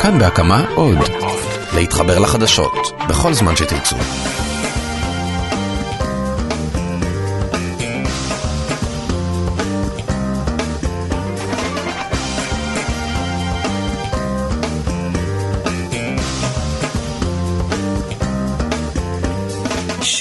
כאן 0.00 0.18
בהקמה 0.18 0.64
עוד. 0.74 0.98
להתחבר 1.74 2.18
לחדשות, 2.18 2.92
בכל 3.08 3.34
זמן 3.34 3.56
שתרצו. 3.56 3.96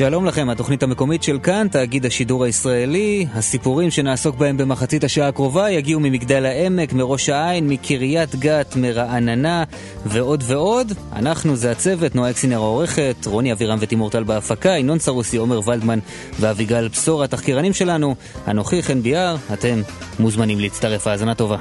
שלום 0.01 0.25
לכם, 0.25 0.49
התוכנית 0.49 0.83
המקומית 0.83 1.23
של 1.23 1.39
כאן, 1.43 1.67
תאגיד 1.71 2.05
השידור 2.05 2.43
הישראלי. 2.43 3.25
הסיפורים 3.33 3.91
שנעסוק 3.91 4.35
בהם 4.35 4.57
במחצית 4.57 5.03
השעה 5.03 5.27
הקרובה 5.27 5.69
יגיעו 5.71 5.99
ממגדל 5.99 6.45
העמק, 6.45 6.93
מראש 6.93 7.29
העין, 7.29 7.67
מקריית 7.67 8.35
גת, 8.35 8.75
מרעננה 8.75 9.63
ועוד 10.05 10.43
ועוד. 10.47 10.93
אנחנו 11.13 11.55
זה 11.55 11.71
הצוות, 11.71 12.15
נועה 12.15 12.29
אקסינר 12.29 12.57
העורכת, 12.57 13.15
רוני 13.25 13.51
אבירם 13.51 13.77
ותימור 13.81 14.09
טל 14.09 14.23
בהפקה, 14.23 14.69
ינון 14.69 14.99
סרוסי, 14.99 15.37
עומר 15.37 15.69
ולדמן 15.69 15.99
ואביגל 16.39 16.87
בשור, 16.87 17.23
התחקירנים 17.23 17.73
שלנו. 17.73 18.15
אנוכי 18.47 18.83
חן 18.83 19.01
ביאר, 19.01 19.35
אתם 19.53 19.81
מוזמנים 20.19 20.59
להצטרף, 20.59 21.07
האזנה 21.07 21.35
טובה. 21.35 21.57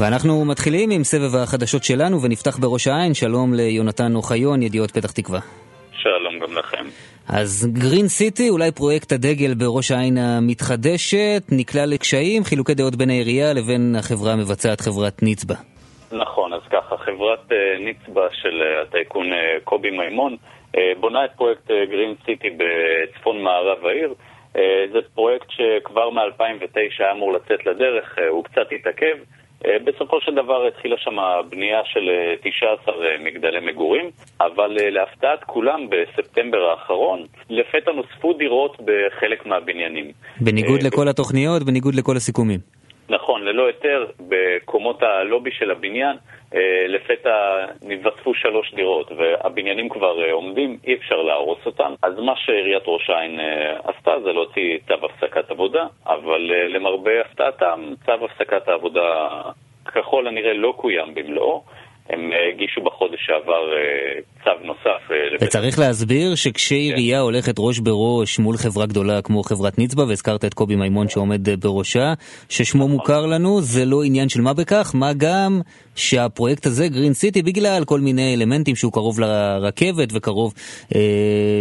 ואנחנו 0.00 0.44
מתחילים 0.44 0.90
עם 0.90 1.04
סבב 1.04 1.36
החדשות 1.42 1.84
שלנו 1.84 2.22
ונפתח 2.22 2.58
בראש 2.58 2.86
העין. 2.88 3.14
שלום 3.14 3.54
ליונתן 3.54 4.14
אוחיון, 4.14 4.62
ידיעות 4.62 4.90
פתח 4.90 5.12
תקווה. 5.12 5.40
שלום 5.92 6.38
גם 6.38 6.58
לכם. 6.58 6.84
אז 7.28 7.68
גרין 7.72 8.08
סיטי, 8.08 8.48
אולי 8.48 8.72
פרויקט 8.72 9.12
הדגל 9.12 9.54
בראש 9.54 9.90
העין 9.90 10.18
המתחדשת, 10.18 11.42
נקלע 11.52 11.86
לקשיים, 11.86 12.44
חילוקי 12.44 12.74
דעות 12.74 12.96
בין 12.96 13.10
העירייה 13.10 13.52
לבין 13.52 13.96
החברה 13.98 14.32
המבצעת, 14.32 14.80
חברת 14.80 15.22
ניצבא. 15.22 15.54
נכון, 16.12 16.52
אז 16.52 16.60
ככה, 16.70 16.96
חברת 16.96 17.44
אה, 17.50 17.54
ניצבא 17.84 18.26
של 18.32 18.62
אה, 18.62 18.88
הטייקון 18.88 19.26
אה, 19.32 19.36
קובי 19.64 19.90
מימון 19.90 20.36
בונה 21.00 21.24
את 21.24 21.30
פרויקט 21.36 21.66
גרין 21.90 22.14
סיטי 22.24 22.50
בצפון 22.50 23.42
מערב 23.42 23.86
העיר. 23.86 24.14
זה 24.92 24.98
פרויקט 25.14 25.46
שכבר 25.50 26.10
מ-2009 26.10 26.76
היה 26.98 27.12
אמור 27.12 27.32
לצאת 27.32 27.66
לדרך, 27.66 28.18
הוא 28.30 28.44
קצת 28.44 28.66
התעכב. 28.72 29.16
אה, 29.66 29.76
בסופו 29.84 30.20
של 30.20 30.34
דבר 30.34 30.66
התחילה 30.66 30.96
שם 30.98 31.16
בנייה 31.50 31.80
של 31.84 32.10
19 32.42 32.94
אה, 32.94 33.10
אה, 33.10 33.16
מגדלי 33.24 33.60
מגורים, 33.60 34.10
אבל 34.40 34.76
להפתעת 34.80 35.44
כולם 35.44 35.86
בספטמבר 35.90 36.58
האחרון, 36.70 37.26
לפתע 37.50 37.92
נוספו 37.92 38.32
דירות 38.32 38.76
בחלק 38.84 39.46
מהבניינים. 39.46 40.12
בניגוד 40.40 40.82
לכל 40.82 41.08
התוכניות, 41.08 41.62
בניגוד 41.62 41.94
לכל 41.94 42.16
הסיכומים. 42.16 42.60
נכון, 43.08 43.42
ללא 43.44 43.66
היתר, 43.66 44.06
בקומות 44.28 45.02
הלובי 45.02 45.50
של 45.50 45.70
הבניין, 45.70 46.16
לפתע 46.88 47.66
נתווספו 47.82 48.34
שלוש 48.34 48.74
דירות, 48.74 49.12
והבניינים 49.16 49.88
כבר 49.88 50.24
אה, 50.24 50.32
עומדים, 50.32 50.78
אי 50.84 50.94
אפשר 50.94 51.16
להרוס 51.16 51.58
אותם. 51.66 51.94
אז 52.02 52.18
מה 52.18 52.32
שעיריית 52.36 52.82
ראש 52.86 53.10
העין 53.10 53.40
אה, 53.40 53.76
עשתה 53.84 54.20
זה 54.20 54.32
להוציא 54.32 54.78
צו 54.88 54.94
הפסקת 55.06 55.50
עבודה, 55.50 55.86
אבל 56.06 56.52
למרבה 56.68 57.20
הפתעתם, 57.20 57.94
צו 58.06 58.12
הפסקת 58.24 58.68
העבודה 58.68 59.28
ככל 59.84 60.26
הנראה 60.26 60.52
לא 60.52 60.74
קוים 60.76 61.14
במלואו. 61.14 61.62
הם 62.12 62.30
הגישו 62.54 62.80
בחודש 62.80 63.26
שעבר 63.26 63.62
צו 64.44 64.50
נוסף. 64.64 65.14
וצריך 65.40 65.78
להסביר 65.78 66.34
שכשעירייה 66.34 67.18
כן. 67.18 67.22
הולכת 67.22 67.54
ראש 67.58 67.78
בראש 67.78 68.38
מול 68.38 68.56
חברה 68.56 68.86
גדולה 68.86 69.22
כמו 69.22 69.42
חברת 69.42 69.78
נצבה, 69.78 70.04
והזכרת 70.04 70.44
את 70.44 70.54
קובי 70.54 70.76
מימון 70.76 71.08
שעומד 71.08 71.48
בראשה, 71.60 72.12
ששמו 72.48 72.84
נכון. 72.84 72.96
מוכר 72.96 73.26
לנו, 73.26 73.60
זה 73.60 73.84
לא 73.84 74.02
עניין 74.02 74.28
של 74.28 74.40
מה 74.40 74.54
בכך, 74.54 74.92
מה 74.94 75.12
גם 75.16 75.60
שהפרויקט 75.96 76.66
הזה, 76.66 76.88
גרין 76.88 77.12
סיטי, 77.12 77.42
בגלל 77.42 77.84
כל 77.84 78.00
מיני 78.00 78.34
אלמנטים 78.34 78.76
שהוא 78.76 78.92
קרוב 78.92 79.20
לרכבת 79.20 80.08
וקרוב 80.12 80.54
אה, 80.94 81.00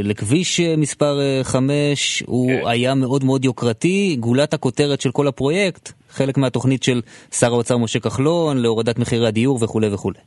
לכביש 0.04 0.60
מספר 0.60 1.20
5, 1.44 2.24
הוא 2.26 2.52
כן. 2.52 2.68
היה 2.68 2.96
מאוד 2.96 3.24
מאוד 3.24 3.46
יוקרתי, 3.46 4.16
גולת 4.20 4.54
הכותרת 4.54 5.02
של 5.02 5.12
כל 5.12 5.28
הפרויקט, 5.28 5.92
חלק 6.10 6.38
מהתוכנית 6.38 6.84
של 6.84 7.02
שר 7.32 7.54
האוצר 7.54 7.78
משה 7.78 8.00
כחלון 8.00 8.58
להורדת 8.58 9.00
מחירי 9.00 9.28
הדיור 9.28 9.60
וכולי 9.62 9.94
וכולי. 9.94 10.20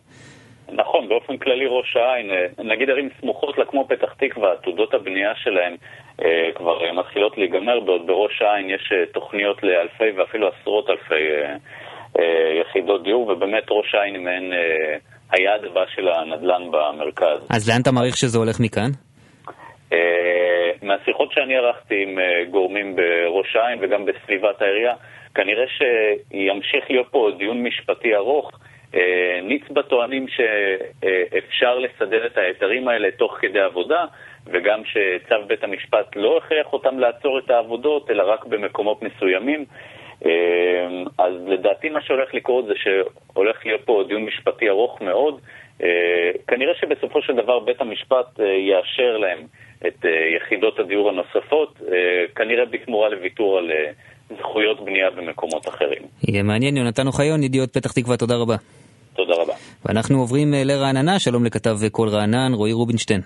נכון, 0.72 1.09
באופן 1.09 1.37
כללי 1.37 1.66
ראש 1.69 1.97
העין, 1.97 2.31
אה, 2.31 2.65
נגיד 2.65 2.91
ערים 2.91 3.09
סמוכות 3.21 3.59
לה 3.59 3.65
כמו 3.65 3.88
פתח 3.88 4.12
תקווה, 4.12 4.53
עתודות 4.53 4.94
הבנייה 4.94 5.33
שלהם 5.34 5.77
אה, 6.25 6.50
כבר 6.55 6.84
אה, 6.84 6.93
מתחילות 6.93 7.38
להיגמר, 7.38 7.81
בעוד 7.81 8.06
בראש 8.06 8.43
העין 8.43 8.71
יש 8.71 8.93
תוכניות 9.12 9.62
לאלפי 9.62 10.10
ואפילו 10.16 10.49
עשרות 10.49 10.91
אלפי 10.91 11.25
יחידות 12.60 13.03
דיור, 13.03 13.28
ובאמת 13.28 13.65
ראש 13.71 13.94
העין 13.94 14.15
היא 14.15 14.22
מעין 14.25 14.53
היעד 15.31 15.65
הבא 15.65 15.84
של 15.94 16.09
הנדל"ן 16.09 16.62
במרכז. 16.71 17.49
אז 17.50 17.71
לאן 17.71 17.81
אתה 17.83 17.93
מעריך 17.93 18.16
שזה 18.16 18.39
הולך 18.39 18.60
מכאן? 18.60 18.91
מהשיחות 20.83 21.33
שאני 21.33 21.56
ערכתי 21.56 22.03
עם 22.03 22.19
גורמים 22.50 22.97
בראש 22.97 23.56
העין 23.56 23.78
וגם 23.83 24.04
בסביבת 24.04 24.62
העירייה, 24.62 24.94
כנראה 25.34 25.65
שימשיך 25.69 26.91
להיות 26.91 27.06
פה 27.10 27.31
דיון 27.39 27.62
משפטי 27.62 28.15
ארוך. 28.15 28.50
אה, 28.94 29.41
ניצבה 29.42 29.82
טוענים 29.82 30.26
שאפשר 30.28 31.78
לסדר 31.78 32.26
את 32.26 32.38
ההיתרים 32.38 32.88
האלה 32.88 33.10
תוך 33.10 33.36
כדי 33.41 33.60
עבודה, 33.60 34.04
וגם 34.47 34.82
שצו 34.84 35.34
בית 35.47 35.64
המשפט 35.64 36.16
לא 36.16 36.38
הכריח 36.38 36.72
אותם 36.72 36.98
לעצור 36.98 37.38
את 37.38 37.50
העבודות, 37.50 38.10
אלא 38.10 38.22
רק 38.32 38.44
במקומות 38.44 39.03
מסוימים. 39.03 39.64
אה, 40.26 40.30
אז 41.19 41.34
לדעתי 41.47 41.88
מה 41.88 42.00
שהולך 42.03 42.34
לקרות 42.34 42.66
זה 42.66 42.75
שהולך 42.76 43.66
להיות 43.66 43.80
פה 43.84 44.04
דיון 44.08 44.25
משפטי 44.25 44.69
ארוך 44.69 45.00
מאוד. 45.00 45.41
אה, 45.82 46.30
כנראה 46.47 46.74
שבסופו 46.74 47.22
של 47.22 47.36
דבר 47.36 47.59
בית 47.59 47.80
המשפט 47.80 48.38
יאשר 48.38 49.16
להם 49.16 49.38
את 49.86 50.04
יחידות 50.36 50.78
הדיור 50.78 51.09
הנוספות, 51.09 51.80
כנראה 52.36 52.64
בתמורה 52.64 53.09
לוויתור 53.09 53.59
על 53.59 53.70
זכויות 54.38 54.84
בנייה 54.84 55.10
במקומות 55.10 55.69
אחרים. 55.69 56.03
יהיה 56.28 56.42
מעניין, 56.42 56.76
יונתן 56.76 57.06
אוחיון, 57.06 57.42
ידיעות 57.42 57.72
פתח 57.72 57.92
תקווה, 57.92 58.16
תודה 58.16 58.34
רבה. 58.36 58.81
ואנחנו 59.87 60.19
עוברים 60.19 60.54
אה, 60.54 60.65
לרעננה, 60.65 61.19
שלום 61.19 61.44
לכתב 61.44 61.76
קול 61.93 62.09
רענן, 62.09 62.53
רועי 62.53 62.72
רובינשטיין. 62.72 63.20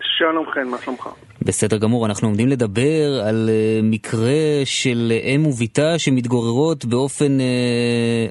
שלום 0.00 0.46
חן, 0.54 0.68
מה 0.68 0.78
שלומך? 0.78 1.08
בסדר 1.42 1.78
גמור, 1.78 2.06
אנחנו 2.06 2.28
עומדים 2.28 2.48
לדבר 2.48 3.22
על 3.28 3.48
uh, 3.48 3.84
מקרה 3.84 4.64
של 4.64 5.12
אם 5.22 5.46
וביתה 5.46 5.98
שמתגוררות 5.98 6.84
באופן 6.84 7.32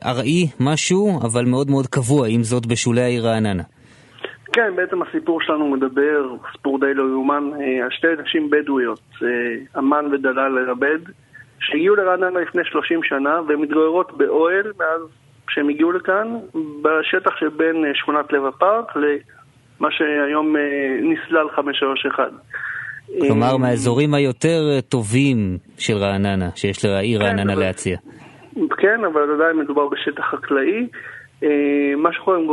ארעי 0.05 0.47
משהו, 0.59 1.19
אבל 1.21 1.45
מאוד 1.45 1.69
מאוד 1.69 1.87
קבוע, 1.87 2.27
עם 2.27 2.43
זאת 2.43 2.65
בשולי 2.65 3.01
העיר 3.01 3.27
רעננה. 3.27 3.63
כן, 4.53 4.75
בעצם 4.75 5.01
הסיפור 5.01 5.41
שלנו 5.41 5.67
מדבר, 5.67 6.35
סיפור 6.51 6.79
די 6.79 6.93
לא 6.93 7.03
יאומן, 7.03 7.43
על 7.83 7.89
שתי 7.91 8.07
נשים 8.23 8.49
בדואיות, 8.49 9.01
אמן 9.77 10.05
ודלל 10.11 10.51
לרבד, 10.59 10.99
שהגיעו 11.59 11.95
לרעננה 11.95 12.39
לפני 12.39 12.61
30 12.65 12.99
שנה 13.03 13.41
והן 13.47 13.59
מתגוררות 13.59 14.17
באוהל 14.17 14.71
מאז 14.79 15.18
כשהם 15.49 15.69
הגיעו 15.69 15.91
לכאן, 15.91 16.27
בשטח 16.81 17.31
שבין 17.39 17.85
אה, 17.85 17.91
שכונת 17.93 18.33
לב 18.33 18.45
הפארק 18.45 18.95
למה 18.95 19.91
שהיום 19.91 20.55
אה, 20.55 20.61
נסלל 21.01 21.49
531. 21.55 22.23
כלומר, 23.19 23.57
מהאזורים 23.57 24.13
היותר 24.13 24.61
אה, 24.75 24.81
טובים 24.81 25.57
של 25.77 25.97
רעננה, 25.97 26.49
שיש 26.55 26.85
לעיר 26.85 27.19
כן, 27.19 27.25
רעננה 27.25 27.53
אבל... 27.53 27.61
להציע. 27.61 27.97
כן, 28.77 29.05
אבל 29.13 29.33
עדיין 29.33 29.57
מדובר 29.57 29.87
בשטח 29.87 30.23
חקלאי. 30.31 30.87
מה 31.97 32.13
שקורה, 32.13 32.37
הם 32.37 32.47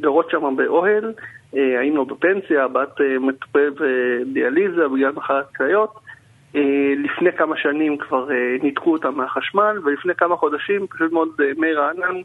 גרות 0.00 0.30
שם 0.30 0.56
באוהל, 0.56 1.12
היינו 1.52 2.04
בפנסיה, 2.04 2.64
הבת 2.64 3.00
מטופלת 3.20 3.72
בדיאליזה 3.80 4.88
בגלל 4.94 5.12
מחלת 5.12 5.56
כליות. 5.56 6.07
אה, 6.56 6.92
לפני 6.96 7.32
כמה 7.32 7.56
שנים 7.56 7.96
כבר 7.96 8.30
אה, 8.30 8.56
ניתקו 8.62 8.92
אותם 8.92 9.14
מהחשמל, 9.14 9.78
ולפני 9.84 10.14
כמה 10.14 10.36
חודשים 10.36 10.86
פשוט 10.86 11.12
מאוד 11.12 11.28
אה, 11.40 11.50
מי 11.56 11.72
רענן 11.72 12.20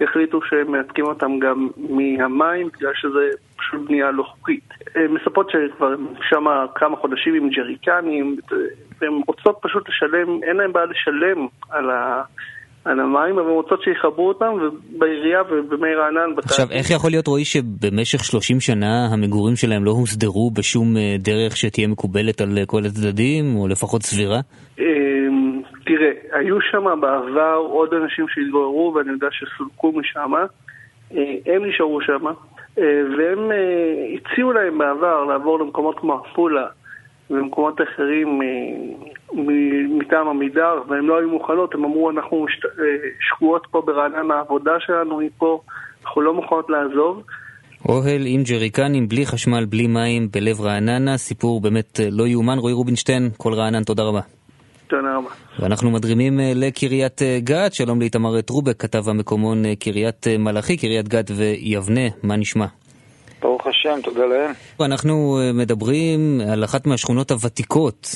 החליטו 0.00 0.42
שהם 0.42 0.72
מנתקים 0.72 1.04
אותם 1.04 1.38
גם 1.38 1.68
מהמים, 1.88 2.68
בגלל 2.76 2.92
שזה 2.94 3.30
פשוט 3.56 3.88
בנייה 3.88 4.10
לא 4.10 4.22
חוקית. 4.22 4.68
מספרות 5.08 5.50
שכבר 5.50 5.94
שם 6.22 6.44
כמה 6.74 6.96
חודשים 6.96 7.34
עם 7.34 7.48
ג'ריקנים, 7.48 8.36
והן 9.00 9.12
רוצות 9.26 9.58
פשוט 9.62 9.88
לשלם, 9.88 10.42
אין 10.42 10.56
להן 10.56 10.72
בעיה 10.72 10.86
לשלם 10.86 11.46
על 11.70 11.90
ה... 11.90 12.22
על 12.86 13.00
המים, 13.00 13.38
אבל 13.38 13.50
רוצות 13.50 13.82
שיחברו 13.82 14.28
אותם, 14.28 14.52
ובעירייה 14.54 15.42
ובמי 15.50 15.94
רענן... 15.94 16.30
עכשיו, 16.44 16.66
איך 16.70 16.90
יכול 16.90 17.10
להיות, 17.10 17.26
רועי, 17.26 17.44
שבמשך 17.44 18.24
30 18.24 18.60
שנה 18.60 19.06
המגורים 19.12 19.56
שלהם 19.56 19.84
לא 19.84 19.90
הוסדרו 19.90 20.50
בשום 20.50 20.96
אה, 20.96 21.16
דרך 21.18 21.56
שתהיה 21.56 21.88
מקובלת 21.88 22.40
על 22.40 22.58
אה, 22.58 22.66
כל 22.66 22.82
הצדדים, 22.86 23.56
או 23.56 23.68
לפחות 23.68 24.02
סבירה? 24.02 24.40
אמ, 24.78 25.62
תראה, 25.86 26.10
היו 26.32 26.60
שם 26.60 27.00
בעבר 27.00 27.56
עוד 27.68 27.94
אנשים 27.94 28.26
שהתגוררו, 28.28 28.94
ואני 28.94 29.10
יודע 29.10 29.28
שסולקו 29.30 29.92
משם. 29.92 30.32
אה, 30.34 31.54
הם 31.54 31.64
נשארו 31.64 32.00
שם, 32.00 32.24
והם 33.18 33.50
הציעו 34.14 34.52
להם 34.52 34.78
בעבר 34.78 35.24
לעבור 35.24 35.58
למקומות 35.58 35.98
כמו 35.98 36.14
עפולה 36.14 36.66
ומקומות 37.30 37.80
אחרים 37.80 38.40
מטעם 39.98 40.28
עמידר, 40.28 40.82
והם 40.88 41.08
לא 41.08 41.18
היו 41.18 41.28
מוכנות, 41.28 41.74
הם 41.74 41.84
אמרו 41.84 42.10
אנחנו 42.10 42.46
שקועות 43.20 43.66
פה 43.70 43.82
ברענן 43.86 44.30
העבודה 44.30 44.72
שלנו 44.80 45.20
מפה, 45.20 45.60
אנחנו 46.04 46.20
לא 46.20 46.34
מוכנות 46.34 46.70
לעזוב. 46.70 47.22
אוהל 47.88 48.22
עם 48.26 48.42
ג'ריקנים, 48.42 49.08
בלי 49.08 49.26
חשמל, 49.26 49.64
בלי 49.64 49.86
מים, 49.86 50.28
בלב 50.32 50.60
רעננה, 50.60 51.16
סיפור 51.16 51.60
באמת 51.60 52.00
לא 52.10 52.26
יאומן. 52.26 52.58
רועי 52.58 52.74
רובינשטיין, 52.74 53.30
כל 53.36 53.52
רענן, 53.54 53.82
תודה 53.82 54.02
רבה. 54.02 54.20
תודה 54.86 55.16
רבה. 55.16 55.28
ואנחנו 55.58 55.90
מדרימים 55.90 56.40
לקריית 56.54 57.20
גת, 57.38 57.74
שלום 57.74 58.00
לאיתמר 58.00 58.40
טרובק, 58.40 58.82
כתב 58.82 59.08
המקומון 59.08 59.74
קריית 59.74 60.26
מלאכי, 60.38 60.76
קריית 60.76 61.08
גת 61.08 61.30
ויבנה, 61.36 62.08
מה 62.22 62.36
נשמע? 62.36 62.66
ברוך 63.46 63.66
השם, 63.66 64.00
תודה 64.02 64.26
לאל. 64.26 64.50
אנחנו 64.80 65.38
מדברים 65.54 66.18
על 66.52 66.64
אחת 66.64 66.86
מהשכונות 66.86 67.30
הוותיקות 67.30 68.06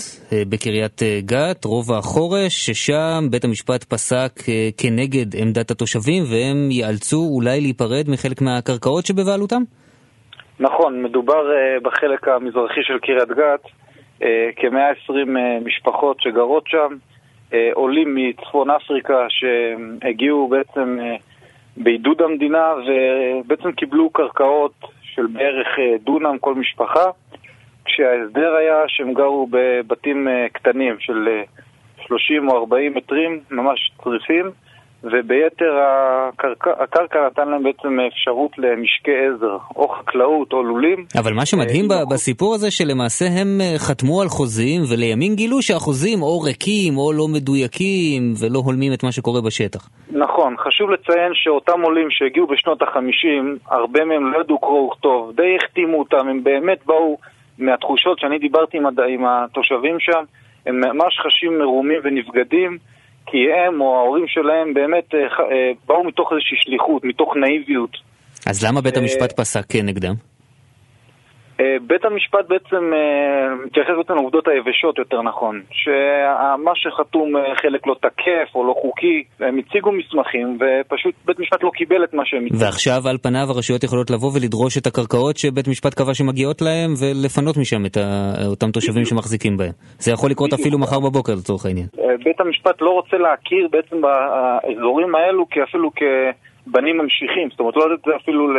בקריית 0.49 1.03
גת, 1.25 1.65
רובע 1.65 1.99
החורש, 1.99 2.67
ששם 2.67 3.25
בית 3.31 3.45
המשפט 3.45 3.85
פסק 3.85 4.33
כנגד 4.77 5.37
עמדת 5.37 5.71
התושבים 5.71 6.23
והם 6.31 6.71
ייאלצו 6.71 7.29
אולי 7.35 7.61
להיפרד 7.61 8.05
מחלק 8.09 8.43
מהקרקעות 8.43 9.07
שבבעלותם? 9.07 9.63
נכון, 10.61 11.03
מדובר 11.03 11.43
בחלק 11.83 12.29
המזרחי 12.29 12.81
של 12.83 12.99
קריית 12.99 13.29
גת, 13.29 13.65
כ-120 14.57 15.13
משפחות 15.65 16.17
שגרות 16.21 16.65
שם, 16.67 16.97
עולים 17.75 18.15
מצפון 18.15 18.71
אפריקה 18.71 19.27
שהגיעו 19.29 20.49
בעצם 20.49 20.99
בעידוד 21.77 22.23
המדינה 22.23 22.65
ובעצם 22.87 23.73
קיבלו 23.73 24.11
קרקעות 24.11 24.73
של 25.21 25.27
בערך 25.27 25.69
דונם 26.05 26.39
כל 26.41 26.55
משפחה, 26.55 27.05
כשההסדר 27.85 28.55
היה 28.55 28.77
שהם 28.89 29.15
גרו 29.15 29.49
בבתים 29.51 30.29
קטנים 30.53 30.97
של 31.01 31.29
30 32.07 32.49
או 32.49 32.59
40 32.59 32.95
מטרים, 32.95 33.41
ממש 33.51 33.91
צריפים, 34.05 34.51
וביתר 35.05 35.73
הקרקע, 35.83 36.71
הקרקע 36.79 37.19
נתן 37.27 37.49
להם 37.49 37.63
בעצם 37.63 38.01
אפשרות 38.01 38.59
למשקי 38.59 39.11
עזר, 39.11 39.57
או 39.77 39.89
חקלאות 39.89 40.53
או 40.53 40.63
לולים. 40.63 41.05
אבל 41.21 41.33
מה 41.33 41.47
שמדהים 41.47 41.89
בסיפור 42.11 42.55
הזה 42.55 42.71
שלמעשה 42.71 43.25
הם 43.41 43.61
חתמו 43.79 44.23
על 44.23 44.29
חוזים 44.29 44.81
ולימים 44.91 45.35
גילו 45.35 45.63
שהחוזים 45.63 46.23
או 46.23 46.41
ריקים 46.41 46.97
או 46.97 47.13
לא 47.13 47.29
מדויקים 47.29 48.23
ולא 48.41 48.59
הולמים 48.65 48.93
את 48.93 49.05
מה 49.05 49.13
שקורה 49.13 49.41
בשטח. 49.41 49.89
נכון, 50.13 50.57
חשוב 50.59 50.91
לציין 50.91 51.33
שאותם 51.35 51.81
עולים 51.83 52.11
שהגיעו 52.11 52.47
בשנות 52.47 52.83
החמישים, 52.83 53.59
הרבה 53.71 54.05
מהם 54.05 54.33
לא 54.33 54.41
ידעו 54.41 54.59
קרוא 54.59 54.87
וכתוב, 54.87 55.33
די 55.37 55.57
החתימו 55.57 55.99
אותם, 55.99 56.29
הם 56.29 56.45
באמת 56.45 56.79
באו 56.87 57.19
מהתחושות 57.59 58.19
שאני 58.19 58.39
דיברתי 58.39 58.77
עם, 58.77 58.87
הד... 58.87 59.01
עם 59.01 59.25
התושבים 59.27 60.01
שם, 60.01 60.25
הם 60.67 60.81
ממש 60.81 61.19
חשים 61.19 61.59
מרומים 61.59 62.01
ונבגדים. 62.05 62.79
כי 63.31 63.39
הם 63.53 63.81
או 63.81 63.97
ההורים 63.97 64.25
שלהם 64.29 64.75
באמת 64.75 65.15
באו 65.87 66.05
מתוך 66.05 66.33
איזושהי 66.33 66.57
שליחות, 66.61 67.05
מתוך 67.05 67.37
נאיביות. 67.37 67.97
אז 68.47 68.65
למה 68.65 68.81
בית 68.81 68.97
המשפט 68.97 69.41
פסק 69.41 69.65
כנגדם? 69.69 70.15
בית 71.87 72.05
המשפט 72.05 72.49
בעצם 72.49 72.93
מתייחס 73.67 73.91
בעצם 73.99 74.13
לעובדות 74.15 74.49
היבשות 74.49 74.99
יותר 74.99 75.23
נכון, 75.23 75.63
שמה 75.71 76.73
שחתום 76.75 77.33
חלק 77.63 77.87
לא 77.87 77.95
תקף 78.01 78.55
או 78.55 78.67
לא 78.67 78.75
חוקי, 78.83 79.25
הם 79.41 79.59
הציגו 79.59 79.93
מסמכים 79.93 80.59
ופשוט 80.61 81.15
בית 81.25 81.39
משפט 81.39 81.63
לא 81.63 81.71
קיבל 81.75 82.05
את 82.05 82.15
מה 82.15 82.23
שהם 82.27 82.47
הציגו. 82.47 82.65
ועכשיו 82.65 83.09
על 83.11 83.19
פניו 83.23 83.47
הרשויות 83.49 83.85
יכולות 83.85 84.11
לבוא 84.11 84.31
ולדרוש 84.35 84.79
את 84.79 84.87
הקרקעות 84.87 85.37
שבית 85.37 85.69
משפט 85.69 85.95
קבע 85.95 86.15
שמגיעות 86.15 86.63
להם 86.63 86.91
ולפנות 87.01 87.57
משם 87.57 87.87
את 87.87 87.97
אותם 88.47 88.71
תושבים 88.71 89.05
שמחזיקים 89.05 89.57
בהם. 89.57 89.73
זה 89.99 90.13
יכול 90.13 90.31
לקרות 90.31 90.53
אפילו 90.53 90.79
מחר 90.79 91.01
בבוקר 91.01 91.33
לצורך 91.33 91.67
העניין. 91.67 91.87
בית 92.25 92.41
המשפט 92.41 92.83
לא 92.83 92.91
רוצה 92.91 93.17
להכיר 93.17 93.69
בעצם 93.71 93.97
באזורים 94.01 95.15
האלו 95.15 95.47
כאפילו 95.51 95.91
כבנים 95.91 96.99
ממשיכים, 96.99 97.49
זאת 97.51 97.61
אומרת 97.61 97.77
לא 97.77 97.95
לתת 97.95 98.09
אפילו 98.23 98.53
ל... 98.53 98.57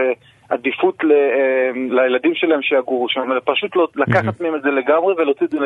עדיפות 0.51 1.03
ל, 1.03 1.11
לילדים 1.99 2.35
שלהם 2.35 2.61
שיגורו 2.61 3.09
שם, 3.09 3.21
פשוט 3.45 3.75
לא, 3.75 3.87
לקחת 3.95 4.41
מהם 4.41 4.55
את 4.55 4.61
זה 4.61 4.69
לגמרי 4.69 5.13
ולהוציא 5.13 5.45
את 5.45 5.51
זה 5.51 5.57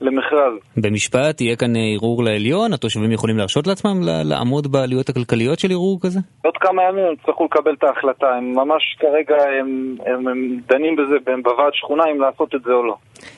למכרז. 0.00 0.54
במשפט 0.76 1.40
יהיה 1.40 1.56
כאן 1.56 1.72
ערעור 1.76 2.24
לעליון? 2.24 2.72
התושבים 2.72 3.12
יכולים 3.12 3.36
להרשות 3.38 3.66
לעצמם 3.66 4.00
לעמוד 4.24 4.72
בעלויות 4.72 5.08
הכלכליות 5.08 5.58
של 5.58 5.70
ערעור 5.70 5.98
כזה? 6.02 6.20
עוד 6.44 6.56
כמה 6.60 6.82
ימים 6.82 7.04
הם 7.04 7.12
יצטרכו 7.12 7.44
לקבל 7.44 7.74
את 7.74 7.84
ההחלטה, 7.84 8.26
הם 8.26 8.52
ממש 8.54 8.96
כרגע 8.98 9.36
הם, 9.60 9.96
הם, 10.06 10.28
הם 10.28 10.58
דנים 10.68 10.96
בזה 10.96 11.14
בוועד 11.42 11.72
שכונה 11.74 12.02
אם 12.12 12.20
לעשות 12.20 12.54
את 12.54 12.62
זה 12.62 12.72
או 12.72 12.86
לא, 12.86 12.96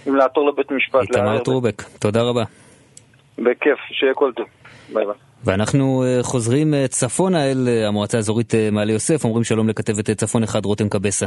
אם 0.09 0.17
לעתור 0.17 0.49
לבית 0.49 0.71
משפט. 0.71 1.01
איתמר 1.01 1.39
טרובק, 1.39 1.83
תודה 2.01 2.23
רבה. 2.23 2.43
בכיף, 3.39 3.79
שיהיה 3.91 4.15
כל 4.15 4.33
טוב. 4.37 4.47
bye 4.93 5.05
bye. 5.06 5.28
ואנחנו 5.44 6.05
חוזרים 6.23 6.75
צפונה 6.88 7.50
אל 7.50 7.69
המועצה 7.88 8.17
האזורית 8.17 8.55
מעלה 8.73 8.93
יוסף, 8.93 9.25
אומרים 9.25 9.44
שלום 9.44 9.69
לכתבת 9.69 10.11
צפון 10.11 10.43
אחד 10.43 10.64
רותם 10.64 10.88
קבסה. 10.88 11.26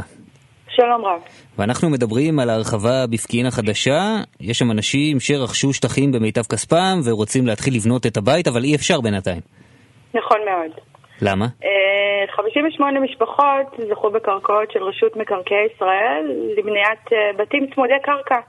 שלום 0.70 1.04
רב. 1.04 1.20
ואנחנו 1.58 1.90
מדברים 1.90 2.38
על 2.38 2.50
ההרחבה 2.50 3.06
בפקיעין 3.10 3.46
החדשה, 3.46 4.00
יש 4.40 4.58
שם 4.58 4.70
אנשים 4.70 5.20
שרכשו 5.20 5.72
שטחים 5.72 6.12
במיטב 6.12 6.42
כספם 6.42 7.00
ורוצים 7.04 7.46
להתחיל 7.46 7.74
לבנות 7.74 8.06
את 8.06 8.16
הבית, 8.16 8.48
אבל 8.48 8.64
אי 8.64 8.74
אפשר 8.74 9.00
בינתיים. 9.00 9.40
נכון 10.14 10.38
מאוד. 10.46 10.70
למה? 11.22 11.46
58 12.36 13.00
משפחות 13.00 13.66
זכו 13.90 14.10
בקרקעות 14.10 14.70
של 14.72 14.82
רשות 14.82 15.16
מקרקעי 15.16 15.66
ישראל 15.74 16.24
לבניית 16.58 17.04
בתים 17.38 17.66
צמודי 17.74 17.94
קרקע, 18.02 18.40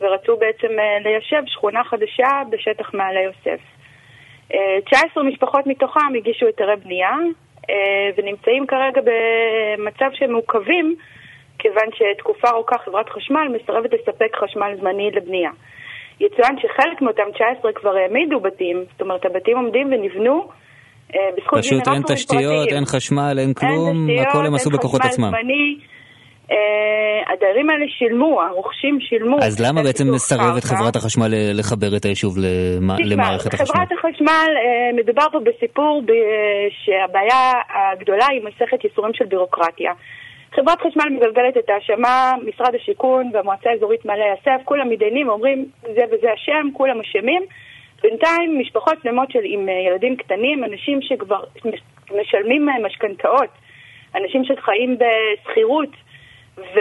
ורצו 0.00 0.36
בעצם 0.36 0.72
ליישב 1.04 1.42
שכונה 1.46 1.84
חדשה 1.84 2.30
בשטח 2.50 2.94
מעלה 2.94 3.20
יוסף. 3.20 3.73
19 4.48 5.24
משפחות 5.24 5.66
מתוכם 5.66 6.14
הגישו 6.16 6.46
היתרי 6.46 6.76
בנייה 6.84 7.12
ונמצאים 8.16 8.66
כרגע 8.66 9.00
במצב 9.08 10.10
שהם 10.12 10.32
מעוכבים 10.32 10.94
כיוון 11.58 11.88
שתקופה 11.94 12.48
ארוכה 12.48 12.78
חברת 12.84 13.08
חשמל 13.08 13.48
מסרבת 13.56 13.92
לספק 13.92 14.36
חשמל 14.36 14.74
זמני 14.80 15.10
לבנייה. 15.10 15.50
יצוין 16.20 16.56
שחלק 16.58 17.02
מאותם 17.02 17.22
19 17.34 17.72
כבר 17.72 17.96
העמידו 17.96 18.40
בתים, 18.40 18.84
זאת 18.92 19.00
אומרת 19.00 19.26
הבתים 19.26 19.56
עומדים 19.56 19.86
ונבנו 19.86 20.48
בזכות 21.36 21.58
פשוט 21.58 21.88
אין 21.88 22.02
תשתיות, 22.08 22.68
אין 22.72 22.84
חשמל, 22.84 23.36
אין 23.38 23.54
כלום, 23.54 24.10
אין 24.10 24.18
הכל 24.28 24.46
הם 24.46 24.54
עשו 24.54 24.70
בכוחות 24.70 25.00
עצמם. 25.04 25.28
זמני. 25.28 25.93
הדיירים 27.32 27.70
האלה 27.70 27.84
שילמו, 27.88 28.42
הרוכשים 28.42 29.00
שילמו. 29.00 29.36
אז 29.42 29.60
למה 29.60 29.82
בעצם 29.82 30.04
מסרבת 30.14 30.64
חברת 30.64 30.96
החשמל 30.96 31.28
לחבר 31.54 31.96
את 31.96 32.04
היישוב 32.04 32.34
למערכת 33.04 33.54
החשמל? 33.54 33.66
חברת 33.66 33.92
החשמל, 33.92 34.50
מדובר 34.94 35.26
פה 35.32 35.40
בסיפור 35.40 36.02
שהבעיה 36.70 37.52
הגדולה 37.74 38.26
היא 38.30 38.40
מסכת 38.44 38.84
ייסורים 38.84 39.14
של 39.14 39.24
בירוקרטיה. 39.24 39.92
חברת 40.54 40.78
חשמל 40.80 41.08
מגלגלת 41.10 41.56
את 41.56 41.70
האשמה, 41.70 42.32
משרד 42.46 42.74
השיכון 42.74 43.30
והמועצה 43.32 43.70
האזורית 43.70 44.04
מעלה 44.04 44.24
יוסף, 44.26 44.64
כולם 44.64 44.90
מתדיינים 44.90 45.28
ואומרים 45.28 45.64
זה 45.82 46.02
וזה 46.12 46.32
השם, 46.32 46.68
כולם 46.72 47.00
אשמים. 47.00 47.42
בינתיים 48.02 48.58
משפחות 48.60 48.94
שלמות 49.02 49.30
של 49.30 49.38
עם 49.44 49.68
ילדים 49.88 50.16
קטנים, 50.16 50.64
אנשים 50.64 50.98
שכבר 51.02 51.40
משלמים 52.20 52.68
משכנתאות, 52.86 53.50
אנשים 54.14 54.44
שחיים 54.44 54.98
בשכירות, 54.98 55.88
ושילמו 56.58 56.76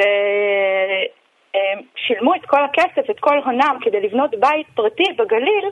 את 2.36 2.46
כל 2.46 2.66
הכסף, 2.66 3.10
את 3.10 3.20
כל 3.20 3.40
הונם, 3.46 3.78
כדי 3.82 4.02
לבנות 4.02 4.32
בית 4.32 4.68
פרטי 4.76 5.04
בגליל, 5.18 5.70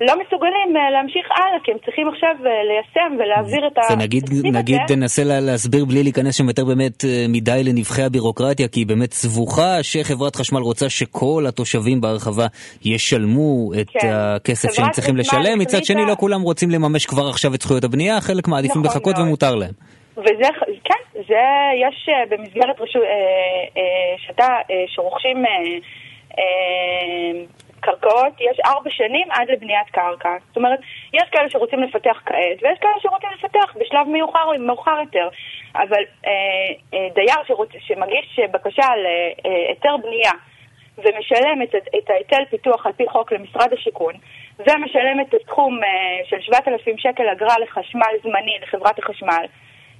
לא 0.00 0.14
מסוגלים 0.22 0.74
להמשיך 0.92 1.26
הלאה, 1.30 1.60
כי 1.64 1.72
הם 1.72 1.78
צריכים 1.84 2.08
עכשיו 2.08 2.30
ליישם 2.42 3.16
ולהעביר 3.18 3.66
את 3.66 3.78
ה... 3.78 3.96
נגיד, 3.96 4.24
נגיד 4.52 4.80
תנסה 4.88 5.22
להסביר 5.24 5.84
בלי 5.84 6.02
להיכנס 6.02 6.34
שם 6.34 6.48
יותר 6.48 6.64
באמת 6.64 7.04
מדי 7.28 7.64
לנבחי 7.64 8.02
הבירוקרטיה, 8.02 8.68
כי 8.68 8.80
היא 8.80 8.86
באמת 8.86 9.12
סבוכה 9.12 9.82
שחברת 9.82 10.36
חשמל 10.36 10.60
רוצה 10.60 10.88
שכל 10.88 11.44
התושבים 11.48 12.00
בהרחבה 12.00 12.46
ישלמו 12.84 13.70
את 13.80 13.90
כן. 13.90 14.08
הכסף 14.12 14.72
שהם 14.72 14.90
צריכים 14.90 15.16
לשלם, 15.16 15.58
מצד 15.58 15.84
שני 15.84 16.06
לא 16.06 16.14
כולם 16.14 16.42
רוצים 16.42 16.70
לממש 16.70 17.06
כבר 17.06 17.28
עכשיו 17.28 17.54
את 17.54 17.62
זכויות 17.62 17.84
הבנייה, 17.84 18.20
חלק 18.20 18.48
מעדיפים 18.48 18.82
נכון 18.82 18.96
לחכות 18.96 19.16
מאוד. 19.16 19.26
ומותר 19.26 19.54
להם. 19.54 19.72
וזה, 20.16 20.48
כן, 20.84 21.20
זה, 21.28 21.44
יש 21.76 22.08
במסגרת 22.28 22.80
רשות, 22.80 23.02
שאתה, 24.18 24.56
שרוכשים 24.86 25.44
קרקעות, 27.82 28.32
יש 28.40 28.60
ארבע 28.66 28.90
שנים 28.90 29.28
עד 29.30 29.50
לבניית 29.50 29.90
קרקע. 29.90 30.36
זאת 30.48 30.56
אומרת, 30.56 30.78
יש 31.14 31.28
כאלה 31.32 31.50
שרוצים 31.50 31.82
לפתח 31.82 32.22
כעת, 32.26 32.62
ויש 32.62 32.78
כאלה 32.78 33.00
שרוצים 33.02 33.28
לפתח 33.38 33.76
בשלב 33.80 34.08
מאוחר, 34.08 34.46
מאוחר 34.58 34.98
יותר. 35.00 35.28
אבל 35.74 36.02
אה, 36.26 36.32
אה, 36.94 37.08
דייר 37.14 37.44
שרוצ, 37.46 37.68
שמגיש 37.78 38.38
בקשה 38.50 38.86
להיתר 38.96 39.96
בנייה 39.96 40.32
ומשלם 40.98 41.62
את, 41.62 41.74
את 41.74 42.10
ההיטל 42.10 42.44
פיתוח 42.50 42.86
על 42.86 42.92
פי 42.92 43.04
חוק 43.08 43.32
למשרד 43.32 43.72
השיכון, 43.72 44.14
ומשלם 44.58 45.20
את 45.20 45.34
הסכום 45.34 45.84
אה, 45.84 45.88
של 46.28 46.40
7,000 46.40 46.98
שקל 46.98 47.28
אגרה 47.28 47.58
לחשמל 47.58 48.14
זמני 48.22 48.58
לחברת 48.62 48.98
החשמל, 48.98 49.44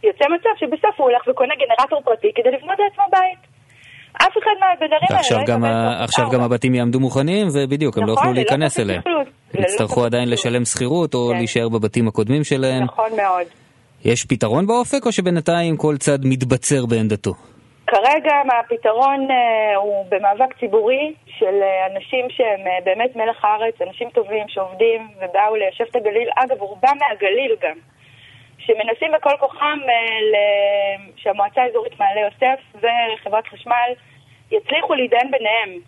יוצא 0.03 0.25
מצב 0.35 0.51
שבסוף 0.57 0.95
הוא 1.01 1.11
הולך 1.11 1.23
וקונה 1.29 1.55
גנרטור 1.55 2.03
פרטי 2.05 2.31
כדי 2.35 2.51
לבנות 2.51 2.79
לעצמו 2.79 3.05
בית. 3.11 3.53
אף 4.17 4.33
אחד 4.39 4.57
מהבדרים 4.61 5.09
האלה 5.11 5.41
לא 5.41 5.47
גם, 5.47 5.65
יקבל 5.65 5.73
ה... 5.73 5.93
תוך 5.93 6.03
עכשיו. 6.03 6.31
גם 6.31 6.41
הבתים 6.41 6.75
יעמדו 6.75 7.01
מוכנים, 7.01 7.47
ובדיוק, 7.55 7.99
הם 7.99 8.07
לא 8.07 8.13
נכון, 8.13 8.25
יוכלו 8.27 8.33
ללא 8.33 8.43
להיכנס 8.43 8.75
תוספת 8.75 8.85
אליהם. 8.85 9.03
יצטרכו 9.55 10.05
עדיין. 10.05 10.29
לשלם 10.29 10.65
שכירות, 10.65 11.15
או 11.15 11.29
כן. 11.31 11.37
להישאר 11.37 11.69
בבתים 11.69 12.09
הקודמים 12.09 12.45
שלהם. 12.45 12.83
נכון 12.85 13.11
מאוד. 13.17 13.47
יש 14.05 14.25
פתרון 14.25 14.67
באופק, 14.67 15.07
או 15.07 15.13
שבינתיים 15.13 15.77
כל 15.77 15.97
צד 15.97 16.19
מתבצר 16.25 16.87
בעמדתו? 16.87 17.33
כרגע 17.87 18.35
הפתרון 18.61 19.31
אה, 19.31 19.77
הוא 19.77 20.05
במאבק 20.09 20.59
ציבורי 20.61 21.15
של 21.27 21.55
אה, 21.63 21.87
אנשים 21.87 22.27
שהם 22.31 22.67
אה, 22.67 22.79
באמת 22.85 23.17
מלח 23.17 23.45
הארץ, 23.45 23.75
אנשים 23.89 24.09
טובים 24.11 24.45
שעובדים 24.49 25.09
ובאו 25.17 25.57
ליישב 25.57 25.85
את 25.91 25.97
הגליל. 25.97 26.29
אגב, 26.37 26.61
רובם 26.61 26.97
מהגליל 27.01 27.57
גם, 27.63 27.77
שמנסים 28.67 29.13
בכל 29.13 29.37
כוחם 29.41 29.79
אה, 29.89 31.05
שהמועצה 31.17 31.63
האזורית 31.63 31.99
מעלה 32.01 32.21
יוסף 32.21 32.61
וחברת 32.75 33.47
חשמל 33.47 33.91
יצליחו 34.51 34.95
להתדיין 34.95 35.31
ביניהם 35.31 35.79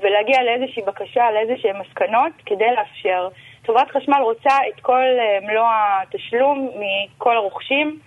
ולהגיע 0.00 0.42
לאיזושהי 0.42 0.82
בקשה, 0.82 1.30
לאיזשהן 1.30 1.76
מסקנות 1.76 2.32
כדי 2.46 2.70
לאפשר. 2.76 3.28
חברת 3.66 3.90
חשמל 3.90 4.20
רוצה 4.20 4.56
את 4.68 4.80
כל 4.80 5.06
אה, 5.18 5.38
מלוא 5.42 5.66
התשלום 5.68 6.70
מכל 6.80 7.36
הרוכשים. 7.36 7.98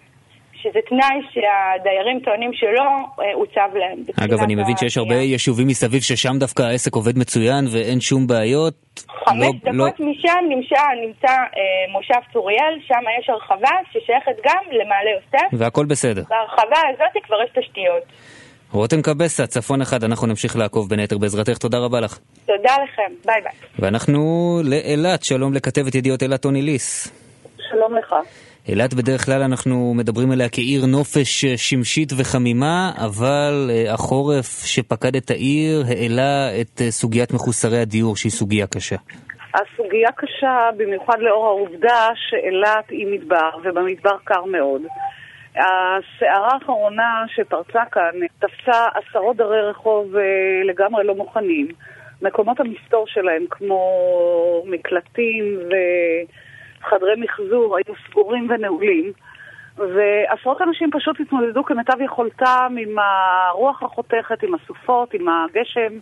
שזה 0.70 0.80
תנאי 0.90 1.18
שהדיירים 1.34 2.20
טוענים 2.20 2.52
שלא 2.54 2.84
אה, 3.24 3.34
הוצב 3.34 3.70
להם. 3.76 4.00
אגב, 4.26 4.40
אני 4.44 4.56
מבין 4.56 4.78
שיש 4.78 4.98
הרבה. 4.98 5.16
יישובים 5.16 5.68
מסביב 5.68 6.02
ששם 6.02 6.38
דווקא 6.40 6.64
העסק 6.64 6.96
עובד 6.96 7.18
מצוין 7.18 7.66
ואין 7.72 8.02
שום 8.02 8.28
בעיות. 8.28 8.74
חמש 9.26 9.40
לא- 9.40 9.52
דקות 9.64 10.00
לא- 10.00 10.06
משם 10.06 10.40
נמצא, 10.50 10.82
נמצא 11.08 11.28
אה, 11.28 11.92
מושב 11.92 12.32
צוריאל, 12.34 12.74
שם 12.88 13.04
יש 13.22 13.30
הרחבה 13.30 13.70
ששייכת 13.92 14.46
גם 14.46 14.64
למעלה 14.72 15.10
יוסף. 15.16 15.48
והכל 15.54 15.86
בסדר. 15.86 16.24
בהרחבה 16.30 16.80
הזאת 16.90 17.24
כבר 17.24 17.36
יש 17.44 17.50
תשתיות. 17.66 18.04
רותם 18.72 19.02
קבסה, 19.02 19.48
צפון 19.48 19.82
אחד, 19.82 20.04
אנחנו 20.04 20.28
נמשיך 20.28 20.56
לעקוב 20.58 20.90
בין 20.90 21.00
היתר 21.00 21.18
בעזרתך, 21.18 21.58
תודה 21.58 21.78
רבה 21.78 22.00
לך. 22.02 22.18
תודה 22.46 22.76
לכם, 22.84 23.14
ביי 23.26 23.42
ביי. 23.44 23.52
ואנחנו 23.80 24.22
לאילת, 24.64 25.24
שלום 25.24 25.54
לכתבת 25.54 25.96
ידיעות 25.96 26.24
אילת 26.24 26.42
טוני 26.42 26.62
ליס. 26.62 27.12
שלום 27.70 27.96
לך. 27.96 28.16
אילת 28.70 28.94
בדרך 28.94 29.26
כלל 29.26 29.42
אנחנו 29.42 29.94
מדברים 29.98 30.32
עליה 30.32 30.50
כעיר 30.50 30.86
נופש 30.86 31.46
אה, 31.46 31.58
שמשית 31.58 32.10
וחמימה, 32.18 32.92
אבל 33.06 33.70
אה, 33.70 33.94
החורף 33.94 34.66
שפקד 34.66 35.16
את 35.16 35.30
העיר 35.30 35.84
העלה 35.88 36.62
את 36.62 36.82
אה, 36.82 36.92
סוגיית 36.92 37.34
מחוסרי 37.34 37.80
הדיור, 37.80 38.16
שהיא 38.16 38.32
סוגיה 38.32 38.68
קשה. 38.68 38.96
הסוגיה 39.54 40.12
קשה 40.16 40.70
במיוחד 40.78 41.20
לאור 41.20 41.46
העובדה 41.46 42.08
שאילת 42.16 42.90
היא 42.90 43.08
מדבר, 43.12 43.50
ובמדבר 43.64 44.18
קר 44.24 44.44
מאוד. 44.46 44.82
הסערה 45.56 46.54
האחרונה 46.54 47.24
שפרצה 47.28 47.84
כאן 47.92 48.12
תפסה 48.40 48.86
עשרות 48.96 49.38
דרי 49.38 49.62
רחוב 49.62 50.16
לגמרי 50.64 51.04
לא 51.04 51.16
מוכנים. 51.16 51.68
מקומות 52.22 52.60
המסתור 52.60 53.06
שלהם, 53.08 53.46
כמו 53.50 53.82
מקלטים 54.66 55.60
וחדרי 56.82 57.14
מחזור, 57.18 57.78
היו 57.78 57.96
סגורים 58.10 58.48
ונעולים. 58.50 59.12
ועשרות 59.78 60.62
אנשים 60.62 60.90
פשוט 60.92 61.20
התמודדו 61.20 61.64
כמיטב 61.64 62.02
יכולתם 62.06 62.76
עם 62.80 62.96
הרוח 63.00 63.84
החותכת, 63.84 64.44
עם 64.44 64.56
הסופות, 64.56 65.14
עם 65.14 65.26
הגשם, 65.30 66.00